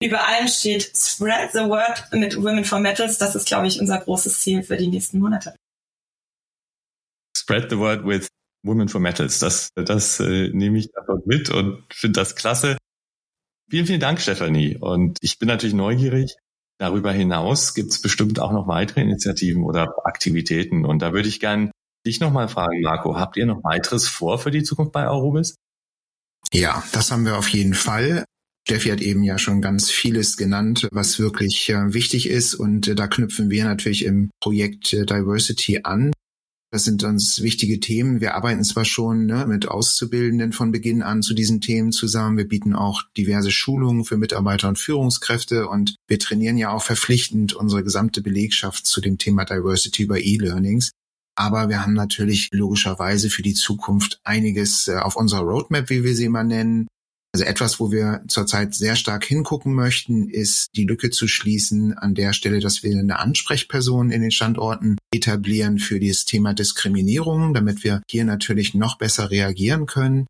über 0.02 0.26
allem 0.26 0.48
steht 0.48 0.92
Spread 0.96 1.52
the 1.52 1.60
Word 1.60 2.08
mit 2.12 2.36
Women 2.36 2.64
for 2.64 2.80
Metals. 2.80 3.18
Das 3.18 3.34
ist, 3.34 3.46
glaube 3.46 3.66
ich, 3.66 3.80
unser 3.80 3.98
großes 3.98 4.40
Ziel 4.40 4.62
für 4.62 4.76
die 4.76 4.88
nächsten 4.88 5.18
Monate. 5.18 5.54
Spread 7.36 7.70
the 7.70 7.78
Word 7.78 8.04
with 8.06 8.28
Women 8.64 8.88
for 8.88 9.00
Metals. 9.00 9.38
Das, 9.38 9.70
das 9.74 10.20
äh, 10.20 10.50
nehme 10.50 10.78
ich 10.78 10.90
davon 10.92 11.22
mit 11.24 11.50
und 11.50 11.84
finde 11.92 12.20
das 12.20 12.36
klasse. 12.36 12.76
Vielen, 13.70 13.86
vielen 13.86 14.00
Dank, 14.00 14.20
Stefanie. 14.20 14.76
Und 14.76 15.18
ich 15.22 15.38
bin 15.38 15.48
natürlich 15.48 15.74
neugierig. 15.74 16.36
Darüber 16.78 17.12
hinaus 17.12 17.74
gibt 17.74 17.92
es 17.92 18.02
bestimmt 18.02 18.40
auch 18.40 18.52
noch 18.52 18.66
weitere 18.66 19.02
Initiativen 19.02 19.64
oder 19.64 19.94
Aktivitäten. 20.04 20.84
Und 20.84 21.00
da 21.00 21.12
würde 21.12 21.28
ich 21.28 21.40
gern 21.40 21.70
dich 22.06 22.20
nochmal 22.20 22.48
fragen, 22.48 22.80
Marco. 22.82 23.16
Habt 23.16 23.36
ihr 23.36 23.46
noch 23.46 23.62
weiteres 23.62 24.08
vor 24.08 24.38
für 24.38 24.50
die 24.50 24.62
Zukunft 24.62 24.92
bei 24.92 25.06
Aurobis? 25.06 25.54
Ja, 26.52 26.82
das 26.92 27.10
haben 27.10 27.24
wir 27.24 27.38
auf 27.38 27.48
jeden 27.48 27.74
Fall. 27.74 28.24
Steffi 28.66 28.90
hat 28.90 29.00
eben 29.00 29.22
ja 29.22 29.38
schon 29.38 29.60
ganz 29.60 29.90
vieles 29.90 30.36
genannt, 30.36 30.88
was 30.92 31.18
wirklich 31.18 31.68
äh, 31.68 31.94
wichtig 31.94 32.28
ist. 32.28 32.54
Und 32.54 32.86
äh, 32.88 32.94
da 32.94 33.08
knüpfen 33.08 33.50
wir 33.50 33.64
natürlich 33.64 34.04
im 34.04 34.30
Projekt 34.40 34.92
äh, 34.92 35.04
Diversity 35.04 35.80
an. 35.82 36.12
Das 36.70 36.84
sind 36.84 37.04
uns 37.04 37.42
wichtige 37.42 37.80
Themen. 37.80 38.22
Wir 38.22 38.34
arbeiten 38.34 38.64
zwar 38.64 38.86
schon 38.86 39.26
ne, 39.26 39.46
mit 39.46 39.68
Auszubildenden 39.68 40.52
von 40.52 40.72
Beginn 40.72 41.02
an 41.02 41.22
zu 41.22 41.34
diesen 41.34 41.60
Themen 41.60 41.92
zusammen. 41.92 42.38
Wir 42.38 42.48
bieten 42.48 42.74
auch 42.74 43.02
diverse 43.16 43.50
Schulungen 43.50 44.04
für 44.04 44.16
Mitarbeiter 44.16 44.68
und 44.68 44.78
Führungskräfte 44.78 45.68
und 45.68 45.96
wir 46.06 46.18
trainieren 46.18 46.56
ja 46.56 46.70
auch 46.70 46.82
verpflichtend 46.82 47.52
unsere 47.52 47.84
gesamte 47.84 48.22
Belegschaft 48.22 48.86
zu 48.86 49.02
dem 49.02 49.18
Thema 49.18 49.44
Diversity 49.44 50.04
über 50.04 50.18
E-Learnings. 50.18 50.92
Aber 51.36 51.68
wir 51.68 51.82
haben 51.82 51.94
natürlich 51.94 52.48
logischerweise 52.52 53.28
für 53.28 53.42
die 53.42 53.54
Zukunft 53.54 54.20
einiges 54.24 54.88
auf 54.88 55.16
unserer 55.16 55.40
Roadmap, 55.40 55.90
wie 55.90 56.04
wir 56.04 56.14
sie 56.14 56.24
immer 56.24 56.44
nennen. 56.44 56.86
Also 57.34 57.46
etwas, 57.46 57.80
wo 57.80 57.90
wir 57.90 58.22
zurzeit 58.28 58.74
sehr 58.74 58.94
stark 58.94 59.24
hingucken 59.24 59.72
möchten, 59.74 60.28
ist 60.28 60.68
die 60.76 60.84
Lücke 60.84 61.08
zu 61.08 61.26
schließen 61.26 61.96
an 61.96 62.14
der 62.14 62.34
Stelle, 62.34 62.60
dass 62.60 62.82
wir 62.82 62.98
eine 62.98 63.18
Ansprechperson 63.18 64.10
in 64.10 64.20
den 64.20 64.30
Standorten 64.30 64.98
etablieren 65.14 65.78
für 65.78 65.98
dieses 65.98 66.26
Thema 66.26 66.52
Diskriminierung, 66.52 67.54
damit 67.54 67.84
wir 67.84 68.02
hier 68.10 68.26
natürlich 68.26 68.74
noch 68.74 68.98
besser 68.98 69.30
reagieren 69.30 69.86
können 69.86 70.26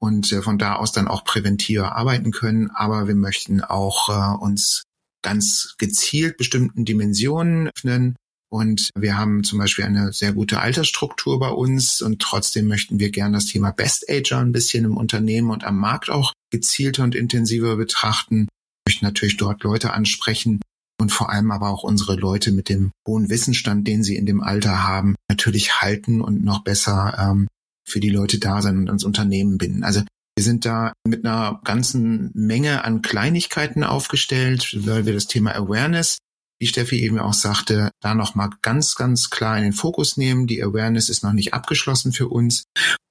und 0.00 0.32
äh, 0.32 0.42
von 0.42 0.58
da 0.58 0.74
aus 0.74 0.90
dann 0.90 1.06
auch 1.06 1.22
präventiver 1.22 1.94
arbeiten 1.94 2.32
können. 2.32 2.70
Aber 2.70 3.06
wir 3.06 3.14
möchten 3.14 3.60
auch 3.60 4.08
äh, 4.08 4.42
uns 4.42 4.82
ganz 5.22 5.76
gezielt 5.78 6.38
bestimmten 6.38 6.84
Dimensionen 6.84 7.68
öffnen, 7.68 8.16
und 8.52 8.90
wir 8.94 9.16
haben 9.16 9.44
zum 9.44 9.58
Beispiel 9.58 9.86
eine 9.86 10.12
sehr 10.12 10.34
gute 10.34 10.60
Altersstruktur 10.60 11.38
bei 11.38 11.48
uns 11.48 12.02
und 12.02 12.20
trotzdem 12.20 12.66
möchten 12.66 12.98
wir 13.00 13.10
gern 13.10 13.32
das 13.32 13.46
Thema 13.46 13.70
Best 13.70 14.10
Ager 14.10 14.40
ein 14.40 14.52
bisschen 14.52 14.84
im 14.84 14.98
Unternehmen 14.98 15.50
und 15.50 15.64
am 15.64 15.78
Markt 15.78 16.10
auch 16.10 16.34
gezielter 16.50 17.02
und 17.02 17.14
intensiver 17.14 17.76
betrachten. 17.76 18.40
Wir 18.40 18.90
möchten 18.90 19.06
natürlich 19.06 19.38
dort 19.38 19.62
Leute 19.62 19.94
ansprechen 19.94 20.60
und 21.00 21.10
vor 21.10 21.30
allem 21.30 21.50
aber 21.50 21.70
auch 21.70 21.82
unsere 21.82 22.14
Leute 22.14 22.52
mit 22.52 22.68
dem 22.68 22.90
hohen 23.08 23.30
Wissensstand, 23.30 23.88
den 23.88 24.02
sie 24.02 24.16
in 24.16 24.26
dem 24.26 24.42
Alter 24.42 24.86
haben, 24.86 25.14
natürlich 25.30 25.80
halten 25.80 26.20
und 26.20 26.44
noch 26.44 26.62
besser 26.62 27.16
ähm, 27.18 27.48
für 27.88 28.00
die 28.00 28.10
Leute 28.10 28.38
da 28.38 28.60
sein 28.60 28.76
und 28.76 28.88
ans 28.88 29.04
Unternehmen 29.04 29.56
binden. 29.56 29.82
Also 29.82 30.02
wir 30.36 30.44
sind 30.44 30.66
da 30.66 30.92
mit 31.06 31.24
einer 31.24 31.58
ganzen 31.64 32.30
Menge 32.34 32.84
an 32.84 33.00
Kleinigkeiten 33.00 33.82
aufgestellt, 33.82 34.76
weil 34.86 35.06
wir 35.06 35.14
das 35.14 35.26
Thema 35.26 35.54
Awareness 35.54 36.18
wie 36.62 36.66
Steffi 36.68 37.02
eben 37.02 37.18
auch 37.18 37.32
sagte, 37.32 37.90
da 38.00 38.14
nochmal 38.14 38.50
ganz, 38.62 38.94
ganz 38.94 39.30
klar 39.30 39.56
in 39.58 39.64
den 39.64 39.72
Fokus 39.72 40.16
nehmen. 40.16 40.46
Die 40.46 40.62
Awareness 40.62 41.08
ist 41.08 41.24
noch 41.24 41.32
nicht 41.32 41.54
abgeschlossen 41.54 42.12
für 42.12 42.28
uns. 42.28 42.62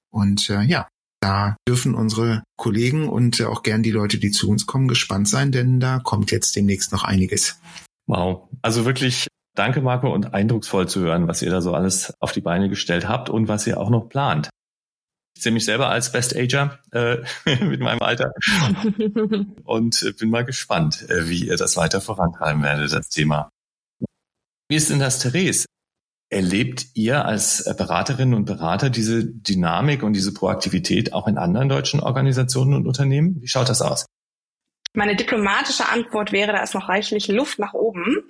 Und 0.10 0.50
äh, 0.50 0.62
ja, 0.62 0.88
da 1.20 1.58
dürfen 1.68 1.94
unsere 1.94 2.44
Kollegen 2.56 3.10
und 3.10 3.42
äh, 3.42 3.44
auch 3.44 3.62
gern 3.62 3.84
die 3.84 3.92
Leute, 3.92 4.20
die 4.20 4.32
zu 4.32 4.50
uns 4.50 4.68
kommen, 4.68 4.88
gespannt 4.88 5.28
sein, 5.28 5.52
denn 5.52 5.82
da 5.82 6.00
kommt 6.00 6.32
jetzt 6.32 6.56
demnächst 6.56 6.94
noch 6.94 7.04
einiges. 7.04 7.60
Wow. 8.08 8.48
Also 8.62 8.86
wirklich 8.86 9.28
danke, 9.54 9.82
Marco, 9.82 10.14
und 10.14 10.34
eindrucksvoll 10.34 10.88
zu 10.88 11.02
hören, 11.02 11.28
was 11.28 11.42
ihr 11.42 11.52
da 11.52 11.60
so 11.60 11.74
alles 11.74 12.14
auf 12.22 12.32
die 12.32 12.40
Beine 12.40 12.70
gestellt 12.70 13.10
habt 13.10 13.30
und 13.30 13.50
was 13.50 13.68
ihr 13.68 13.82
auch 13.82 13.90
noch 13.90 14.08
plant. 14.08 14.50
Ich 15.42 15.44
sehe 15.44 15.54
mich 15.54 15.66
selber 15.66 15.90
als 15.90 16.12
Best 16.12 16.36
Ager 16.36 16.78
äh, 16.92 17.18
mit 17.66 17.80
meinem 17.80 18.04
Alter 18.04 18.32
und 19.64 20.04
äh, 20.04 20.12
bin 20.12 20.30
mal 20.30 20.46
gespannt, 20.46 21.10
äh, 21.10 21.30
wie 21.30 21.48
ihr 21.48 21.58
das 21.58 21.78
weiter 21.78 22.00
vorantreiben 22.00 22.62
werdet, 22.62 22.94
das 22.94 23.10
Thema. 23.10 23.50
Wie 24.70 24.76
ist 24.76 24.92
denn 24.92 25.00
das, 25.00 25.18
Therese? 25.18 25.66
Erlebt 26.30 26.90
ihr 26.94 27.26
als 27.26 27.66
Beraterinnen 27.76 28.36
und 28.36 28.46
Berater 28.46 28.92
diese 28.92 29.26
Dynamik 29.26 30.04
und 30.04 30.14
diese 30.14 30.32
Proaktivität 30.32 31.12
auch 31.12 31.28
in 31.28 31.40
anderen 31.40 31.70
deutschen 31.70 32.02
Organisationen 32.02 32.76
und 32.76 32.86
Unternehmen? 32.86 33.42
Wie 33.42 33.48
schaut 33.48 33.68
das 33.68 33.82
aus? 33.82 34.06
Meine 34.94 35.16
diplomatische 35.16 35.90
Antwort 35.90 36.32
wäre, 36.32 36.52
da 36.52 36.62
ist 36.62 36.76
noch 36.76 36.88
reichlich 36.88 37.30
Luft 37.30 37.58
nach 37.58 37.74
oben. 37.74 38.30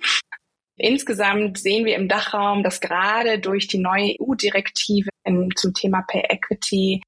Insgesamt 0.76 1.58
sehen 1.58 1.84
wir 1.84 1.96
im 1.96 2.08
Dachraum, 2.08 2.62
dass 2.62 2.80
gerade 2.80 3.38
durch 3.38 3.68
die 3.68 3.78
neue 3.78 4.16
EU-Direktive 4.20 5.10
zum 5.54 5.74
Thema 5.74 6.02
Pay 6.08 6.24
Equity 6.28 7.02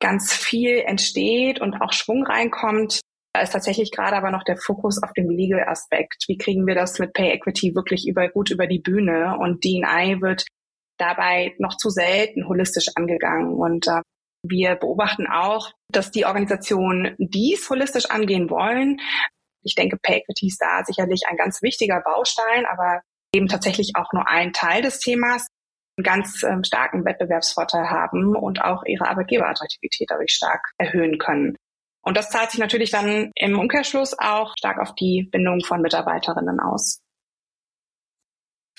ganz 0.00 0.32
viel 0.32 0.78
entsteht 0.80 1.60
und 1.60 1.80
auch 1.80 1.92
Schwung 1.92 2.24
reinkommt. 2.24 3.00
Da 3.32 3.42
ist 3.42 3.52
tatsächlich 3.52 3.92
gerade 3.92 4.16
aber 4.16 4.30
noch 4.30 4.42
der 4.42 4.56
Fokus 4.56 5.00
auf 5.02 5.12
dem 5.12 5.30
Legal-Aspekt. 5.30 6.24
Wie 6.26 6.38
kriegen 6.38 6.66
wir 6.66 6.74
das 6.74 6.98
mit 6.98 7.12
Pay 7.12 7.30
Equity 7.30 7.74
wirklich 7.74 8.08
über, 8.08 8.28
gut 8.28 8.50
über 8.50 8.66
die 8.66 8.80
Bühne? 8.80 9.36
Und 9.38 9.62
D&I 9.62 10.20
wird 10.20 10.46
dabei 10.98 11.54
noch 11.58 11.76
zu 11.76 11.90
selten 11.90 12.48
holistisch 12.48 12.88
angegangen. 12.96 13.54
Und 13.54 13.86
äh, 13.86 14.00
wir 14.42 14.74
beobachten 14.74 15.26
auch, 15.26 15.70
dass 15.92 16.10
die 16.10 16.24
Organisationen 16.24 17.14
dies 17.18 17.68
holistisch 17.70 18.06
angehen 18.06 18.50
wollen. 18.50 18.98
Ich 19.62 19.74
denke, 19.74 19.98
Pay 20.02 20.18
Equity 20.18 20.48
ist 20.48 20.60
da 20.60 20.82
sicherlich 20.84 21.22
ein 21.28 21.36
ganz 21.36 21.62
wichtiger 21.62 22.00
Baustein, 22.00 22.64
aber 22.66 23.02
eben 23.34 23.48
tatsächlich 23.48 23.92
auch 23.94 24.12
nur 24.12 24.28
ein 24.28 24.52
Teil 24.52 24.82
des 24.82 24.98
Themas, 24.98 25.46
einen 25.96 26.04
ganz 26.04 26.42
ähm, 26.42 26.64
starken 26.64 27.04
Wettbewerbsvorteil 27.04 27.90
haben 27.90 28.36
und 28.36 28.62
auch 28.62 28.84
ihre 28.84 29.08
Arbeitgeberattraktivität 29.08 30.08
dadurch 30.10 30.32
stark 30.32 30.72
erhöhen 30.78 31.18
können. 31.18 31.56
Und 32.02 32.16
das 32.16 32.30
zahlt 32.30 32.50
sich 32.50 32.60
natürlich 32.60 32.90
dann 32.90 33.30
im 33.34 33.58
Umkehrschluss 33.58 34.18
auch 34.18 34.54
stark 34.56 34.78
auf 34.78 34.94
die 34.94 35.28
Bindung 35.30 35.60
von 35.60 35.82
Mitarbeiterinnen 35.82 36.60
aus. 36.60 37.00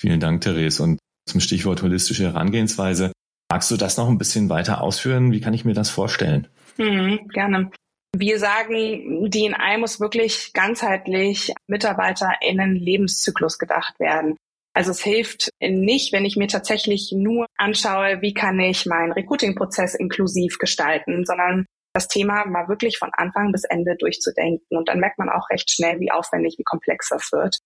Vielen 0.00 0.18
Dank, 0.18 0.40
Therese. 0.40 0.82
Und 0.82 0.98
zum 1.28 1.40
Stichwort 1.40 1.82
holistische 1.82 2.24
Herangehensweise, 2.24 3.12
magst 3.50 3.70
du 3.70 3.76
das 3.76 3.96
noch 3.96 4.08
ein 4.08 4.18
bisschen 4.18 4.48
weiter 4.48 4.80
ausführen? 4.80 5.30
Wie 5.30 5.40
kann 5.40 5.54
ich 5.54 5.64
mir 5.64 5.74
das 5.74 5.90
vorstellen? 5.90 6.48
Hm, 6.76 7.28
gerne. 7.28 7.70
Wir 8.14 8.38
sagen, 8.38 9.30
DNI 9.30 9.78
muss 9.78 10.00
wirklich 10.00 10.52
ganzheitlich 10.52 11.54
MitarbeiterInnen 11.66 12.74
Lebenszyklus 12.74 13.58
gedacht 13.58 13.98
werden. 14.00 14.36
Also 14.74 14.90
es 14.90 15.02
hilft 15.02 15.50
nicht, 15.60 16.12
wenn 16.12 16.24
ich 16.24 16.36
mir 16.36 16.48
tatsächlich 16.48 17.12
nur 17.14 17.46
anschaue, 17.56 18.22
wie 18.22 18.32
kann 18.32 18.58
ich 18.58 18.86
meinen 18.86 19.12
Recruiting-Prozess 19.12 19.94
inklusiv 19.94 20.58
gestalten, 20.58 21.24
sondern 21.26 21.66
das 21.92 22.08
Thema 22.08 22.46
mal 22.46 22.68
wirklich 22.68 22.98
von 22.98 23.10
Anfang 23.12 23.52
bis 23.52 23.64
Ende 23.64 23.96
durchzudenken. 23.96 24.78
Und 24.78 24.88
dann 24.88 24.98
merkt 24.98 25.18
man 25.18 25.28
auch 25.28 25.50
recht 25.50 25.70
schnell, 25.70 26.00
wie 26.00 26.10
aufwendig, 26.10 26.54
wie 26.58 26.64
komplex 26.64 27.10
das 27.10 27.30
wird. 27.32 27.58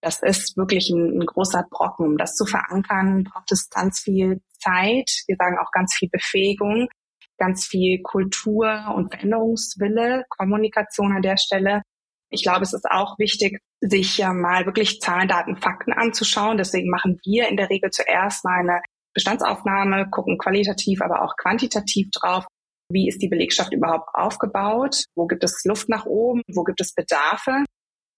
das 0.00 0.22
ist 0.22 0.56
wirklich 0.56 0.90
ein, 0.90 1.18
ein, 1.18 1.26
großer 1.26 1.66
Brocken. 1.70 2.06
Um 2.06 2.18
das 2.18 2.36
zu 2.36 2.46
verankern, 2.46 3.24
braucht 3.24 3.50
es 3.50 3.68
ganz 3.68 3.98
viel 3.98 4.40
Zeit. 4.60 5.10
Wir 5.26 5.36
sagen 5.36 5.58
auch 5.58 5.72
ganz 5.72 5.94
viel 5.94 6.08
Befähigung, 6.08 6.88
ganz 7.36 7.66
viel 7.66 8.00
Kultur 8.02 8.92
und 8.94 9.12
Veränderungswille, 9.12 10.24
Kommunikation 10.28 11.12
an 11.12 11.22
der 11.22 11.36
Stelle. 11.36 11.82
Ich 12.30 12.42
glaube, 12.42 12.62
es 12.62 12.72
ist 12.72 12.86
auch 12.90 13.18
wichtig, 13.18 13.60
sich 13.80 14.18
ja 14.18 14.32
mal 14.32 14.66
wirklich 14.66 15.00
Zahlen, 15.00 15.28
Daten, 15.28 15.56
Fakten 15.56 15.92
anzuschauen. 15.92 16.58
Deswegen 16.58 16.90
machen 16.90 17.18
wir 17.24 17.48
in 17.48 17.56
der 17.56 17.70
Regel 17.70 17.90
zuerst 17.90 18.44
mal 18.44 18.60
eine 18.60 18.80
Bestandsaufnahme, 19.14 20.08
gucken 20.10 20.38
qualitativ, 20.38 21.00
aber 21.00 21.22
auch 21.22 21.34
quantitativ 21.36 22.08
drauf. 22.12 22.46
Wie 22.90 23.08
ist 23.08 23.20
die 23.22 23.28
Belegschaft 23.28 23.72
überhaupt 23.72 24.08
aufgebaut? 24.14 25.04
Wo 25.14 25.26
gibt 25.26 25.44
es 25.44 25.62
Luft 25.64 25.88
nach 25.88 26.06
oben? 26.06 26.42
Wo 26.48 26.64
gibt 26.64 26.80
es 26.80 26.94
Bedarfe? 26.94 27.64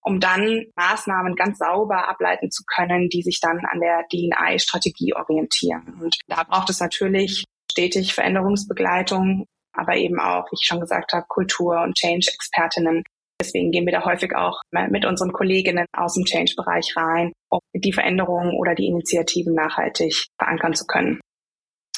um 0.02 0.20
dann 0.20 0.64
Maßnahmen 0.76 1.34
ganz 1.36 1.58
sauber 1.58 2.08
ableiten 2.08 2.50
zu 2.50 2.64
können, 2.64 3.08
die 3.08 3.22
sich 3.22 3.40
dann 3.40 3.60
an 3.70 3.80
der 3.80 4.04
DNI-Strategie 4.12 5.14
orientieren. 5.14 5.98
Und 6.00 6.18
da 6.26 6.42
braucht 6.42 6.70
es 6.70 6.80
natürlich 6.80 7.44
stetig 7.70 8.14
Veränderungsbegleitung, 8.14 9.46
aber 9.72 9.96
eben 9.96 10.18
auch, 10.18 10.46
wie 10.50 10.56
ich 10.58 10.66
schon 10.66 10.80
gesagt 10.80 11.12
habe, 11.12 11.26
Kultur- 11.28 11.82
und 11.82 11.94
Change-Expertinnen. 11.96 13.04
Deswegen 13.40 13.70
gehen 13.70 13.86
wir 13.86 13.92
da 13.92 14.04
häufig 14.04 14.36
auch 14.36 14.60
mit 14.90 15.06
unseren 15.06 15.32
Kolleginnen 15.32 15.86
aus 15.96 16.14
dem 16.14 16.24
Change-Bereich 16.24 16.94
rein, 16.96 17.32
um 17.48 17.60
die 17.74 17.92
Veränderungen 17.92 18.54
oder 18.56 18.74
die 18.74 18.86
Initiativen 18.86 19.54
nachhaltig 19.54 20.26
verankern 20.38 20.74
zu 20.74 20.84
können. 20.86 21.20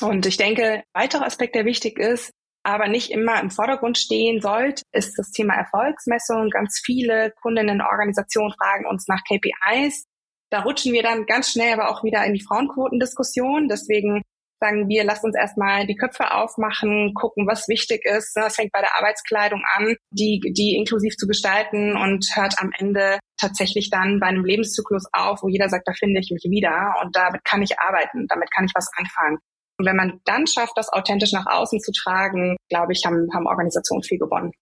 Und 0.01 0.25
ich 0.25 0.37
denke, 0.37 0.83
weiterer 0.95 1.27
Aspekt, 1.27 1.55
der 1.55 1.65
wichtig 1.65 1.99
ist, 1.99 2.31
aber 2.65 2.89
nicht 2.89 3.11
immer 3.11 3.41
im 3.41 3.51
Vordergrund 3.51 3.99
stehen 3.99 4.41
sollte, 4.41 4.83
ist 4.93 5.19
das 5.19 5.33
Thema 5.33 5.55
Erfolgsmessung. 5.55 6.49
Ganz 6.51 6.81
viele 6.85 7.33
Kundinnen 7.43 7.81
und 7.81 7.87
Organisationen 7.87 8.53
fragen 8.53 8.87
uns 8.87 9.09
nach 9.09 9.23
KPIs. 9.25 10.05
Da 10.51 10.63
rutschen 10.63 10.93
wir 10.93 11.03
dann 11.03 11.27
ganz 11.27 11.51
schnell 11.51 11.73
aber 11.73 11.91
auch 11.91 12.05
wieder 12.05 12.25
in 12.25 12.35
die 12.35 12.45
Frauenquotendiskussion. 12.45 13.69
Deswegen 13.69 14.23
sagen 14.63 14.89
wir, 14.89 15.03
lasst 15.03 15.25
uns 15.25 15.37
erstmal 15.37 15.87
die 15.87 15.97
Köpfe 15.97 16.33
aufmachen, 16.33 17.15
gucken, 17.15 17.49
was 17.49 17.69
wichtig 17.69 18.05
ist. 18.05 18.37
Das 18.37 18.55
fängt 18.55 18.71
bei 18.71 18.81
der 18.81 18.97
Arbeitskleidung 18.97 19.61
an, 19.75 19.97
die, 20.11 20.41
die 20.41 20.77
inklusiv 20.77 21.17
zu 21.17 21.27
gestalten 21.27 21.97
und 21.97 22.25
hört 22.35 22.55
am 22.59 22.71
Ende 22.79 23.19
tatsächlich 23.41 23.91
dann 23.91 24.21
bei 24.21 24.27
einem 24.27 24.45
Lebenszyklus 24.45 25.07
auf, 25.13 25.43
wo 25.43 25.49
jeder 25.49 25.69
sagt, 25.69 25.89
da 25.89 25.93
finde 25.93 26.21
ich 26.21 26.31
mich 26.31 26.45
wieder 26.49 26.95
und 27.03 27.17
damit 27.17 27.45
kann 27.45 27.63
ich 27.63 27.79
arbeiten, 27.81 28.29
damit 28.29 28.53
kann 28.53 28.67
ich 28.67 28.73
was 28.75 28.89
anfangen. 28.97 29.39
Und 29.79 29.87
wenn 29.87 29.97
man 29.97 30.21
dann 30.25 30.47
schafft, 30.47 30.79
das 30.79 30.93
authentisch 30.93 31.33
nach 31.33 31.47
außen 31.47 31.81
zu 31.81 31.91
tragen, 31.91 32.57
glaube 32.69 32.93
ich, 32.93 33.03
haben, 33.05 33.29
haben 33.35 33.47
Organisationen 33.47 34.05
viel 34.05 34.19
gewonnen. 34.19 34.53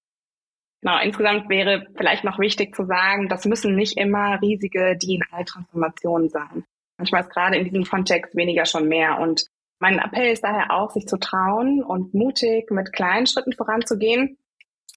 Genau, 0.80 0.98
insgesamt 1.02 1.50
wäre 1.50 1.86
vielleicht 1.94 2.24
noch 2.24 2.38
wichtig 2.38 2.74
zu 2.74 2.86
sagen, 2.86 3.28
das 3.28 3.44
müssen 3.44 3.76
nicht 3.76 3.98
immer 3.98 4.40
riesige 4.40 4.96
DNI-Transformationen 4.96 6.30
sein. 6.30 6.64
Manchmal 6.96 7.22
ist 7.22 7.30
gerade 7.30 7.56
in 7.56 7.64
diesem 7.64 7.84
Kontext 7.84 8.34
weniger 8.36 8.64
schon 8.64 8.88
mehr. 8.88 9.18
Und 9.18 9.46
mein 9.80 9.98
Appell 9.98 10.30
ist 10.30 10.44
daher 10.44 10.70
auch, 10.70 10.90
sich 10.90 11.06
zu 11.06 11.18
trauen 11.18 11.82
und 11.82 12.14
mutig 12.14 12.70
mit 12.70 12.92
kleinen 12.92 13.26
Schritten 13.26 13.52
voranzugehen. 13.52 14.36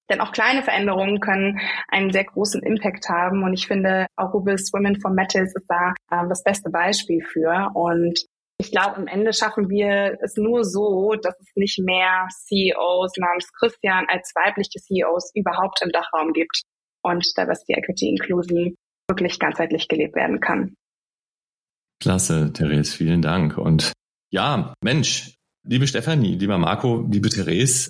Denn 0.09 0.19
auch 0.19 0.33
kleine 0.33 0.61
Veränderungen 0.61 1.21
können 1.21 1.59
einen 1.87 2.11
sehr 2.11 2.25
großen 2.25 2.61
Impact 2.61 3.07
haben. 3.07 3.43
Und 3.43 3.53
ich 3.53 3.67
finde, 3.67 4.07
Arubis 4.17 4.71
Women 4.73 4.99
for 4.99 5.11
Metals 5.11 5.55
ist 5.55 5.65
da 5.69 5.93
äh, 6.11 6.27
das 6.27 6.43
beste 6.43 6.69
Beispiel 6.69 7.23
für. 7.23 7.71
Und 7.73 8.19
ich 8.57 8.71
glaube, 8.71 8.97
am 8.97 9.07
Ende 9.07 9.31
schaffen 9.31 9.69
wir 9.69 10.17
es 10.21 10.35
nur 10.35 10.65
so, 10.65 11.13
dass 11.21 11.39
es 11.39 11.51
nicht 11.55 11.79
mehr 11.79 12.27
CEOs 12.45 13.13
namens 13.17 13.51
Christian 13.57 14.05
als 14.09 14.33
weibliche 14.35 14.79
CEOs 14.79 15.31
überhaupt 15.33 15.81
im 15.81 15.91
Dachraum 15.91 16.33
gibt 16.33 16.61
und 17.01 17.25
Diversity, 17.37 17.73
Equity, 17.73 18.09
Inclusion 18.09 18.75
wirklich 19.09 19.39
ganzheitlich 19.39 19.87
gelebt 19.87 20.15
werden 20.15 20.41
kann. 20.41 20.75
Klasse, 22.01 22.51
Therese, 22.51 22.97
vielen 22.97 23.21
Dank. 23.21 23.57
Und 23.57 23.93
ja, 24.33 24.73
Mensch, 24.83 25.35
liebe 25.63 25.87
Stefanie, 25.87 26.35
lieber 26.35 26.57
Marco, 26.57 27.07
liebe 27.09 27.29
Therese, 27.29 27.89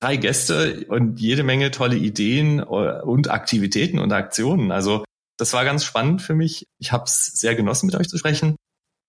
drei 0.00 0.16
Gäste 0.16 0.86
und 0.88 1.20
jede 1.20 1.42
Menge 1.42 1.70
tolle 1.70 1.96
Ideen 1.96 2.60
äh, 2.60 2.62
und 2.62 3.30
Aktivitäten 3.30 3.98
und 3.98 4.10
Aktionen. 4.10 4.72
Also 4.72 5.04
das 5.36 5.52
war 5.52 5.66
ganz 5.66 5.84
spannend 5.84 6.22
für 6.22 6.34
mich. 6.34 6.66
Ich 6.78 6.92
habe 6.92 7.04
es 7.04 7.26
sehr 7.26 7.54
genossen, 7.54 7.86
mit 7.86 7.94
euch 7.94 8.08
zu 8.08 8.16
sprechen. 8.16 8.56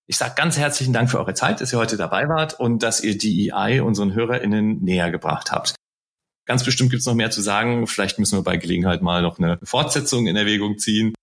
Ich 0.08 0.18
sage 0.18 0.36
ganz 0.36 0.58
herzlichen 0.58 0.92
Dank 0.92 1.10
für 1.10 1.20
eure 1.20 1.34
Zeit, 1.34 1.62
dass 1.62 1.72
ihr 1.72 1.80
heute 1.80 1.96
dabei 1.96 2.28
wart 2.28 2.60
und 2.60 2.84
dass 2.84 3.02
ihr 3.02 3.18
DEI 3.18 3.82
unseren 3.82 4.14
HörerInnen 4.14 4.84
näher 4.84 5.10
gebracht 5.10 5.52
habt. 5.52 5.76
Ganz 6.46 6.66
bestimmt 6.66 6.90
gibt 6.90 7.00
es 7.00 7.06
noch 7.06 7.16
mehr 7.16 7.32
zu 7.32 7.42
sagen. 7.42 7.88
Vielleicht 7.88 8.20
müssen 8.20 8.38
wir 8.38 8.44
bei 8.44 8.58
Gelegenheit 8.58 9.02
mal 9.02 9.22
noch 9.22 9.40
eine 9.40 9.58
Fortsetzung 9.64 10.28
in 10.28 10.36
Erwägung 10.36 10.78
ziehen. 10.78 11.14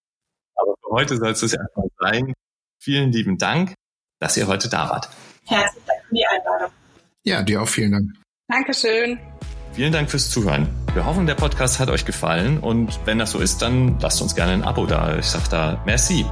Aber 0.55 0.75
für 0.83 0.91
heute 0.91 1.17
soll 1.19 1.33
es 1.33 1.41
das 1.41 1.53
erstmal 1.53 1.89
sein. 1.99 2.33
Vielen 2.79 3.13
lieben 3.13 3.37
Dank, 3.37 3.75
dass 4.21 4.39
ihr 4.39 4.47
heute 4.47 4.71
da 4.71 4.89
wart. 4.89 5.11
Herzlichen 5.47 5.87
Dank 5.87 6.01
für 6.09 6.15
die 6.15 6.27
Einladung. 6.27 6.71
Ja, 7.25 7.43
dir 7.43 7.63
auch 7.63 7.69
vielen 7.69 7.93
Dank. 7.93 8.11
Dankeschön. 8.49 9.19
Vielen 9.73 9.93
Dank 9.93 10.11
fürs 10.11 10.31
Zuhören. 10.31 10.69
Wir 10.95 11.05
hoffen, 11.05 11.27
der 11.27 11.35
Podcast 11.35 11.81
hat 11.81 11.91
euch 11.91 12.05
gefallen 12.05 12.59
und 12.59 13.01
wenn 13.07 13.19
das 13.19 13.33
so 13.33 13.41
ist, 13.41 13.61
dann 13.61 13.99
lasst 14.01 14.23
uns 14.23 14.37
gerne 14.37 14.53
ein 14.53 14.63
Abo 14.63 14.87
da. 14.87 15.19
Ich 15.19 15.27
sage 15.27 15.45
da 15.51 15.83
merci. 15.85 16.25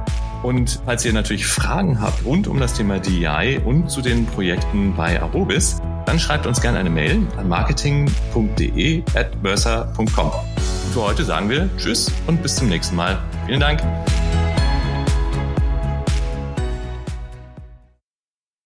Und 0.43 0.79
falls 0.85 1.03
ihr 1.03 1.13
natürlich 1.13 1.45
Fragen 1.45 1.99
habt 2.01 2.23
rund 2.25 2.47
um 2.47 2.59
das 2.59 2.73
Thema 2.73 2.99
DEI 2.99 3.59
und 3.65 3.89
zu 3.89 4.01
den 4.01 4.25
Projekten 4.25 4.95
bei 4.95 5.21
Arobis, 5.21 5.81
dann 6.05 6.19
schreibt 6.19 6.45
uns 6.45 6.61
gerne 6.61 6.79
eine 6.79 6.89
Mail 6.89 7.27
an 7.37 7.49
marketing.de 7.49 9.03
at 9.15 9.31
Für 9.41 11.01
heute 11.01 11.23
sagen 11.23 11.49
wir 11.49 11.69
Tschüss 11.77 12.11
und 12.27 12.41
bis 12.41 12.55
zum 12.55 12.69
nächsten 12.69 12.95
Mal. 12.95 13.21
Vielen 13.45 13.59
Dank. 13.59 13.81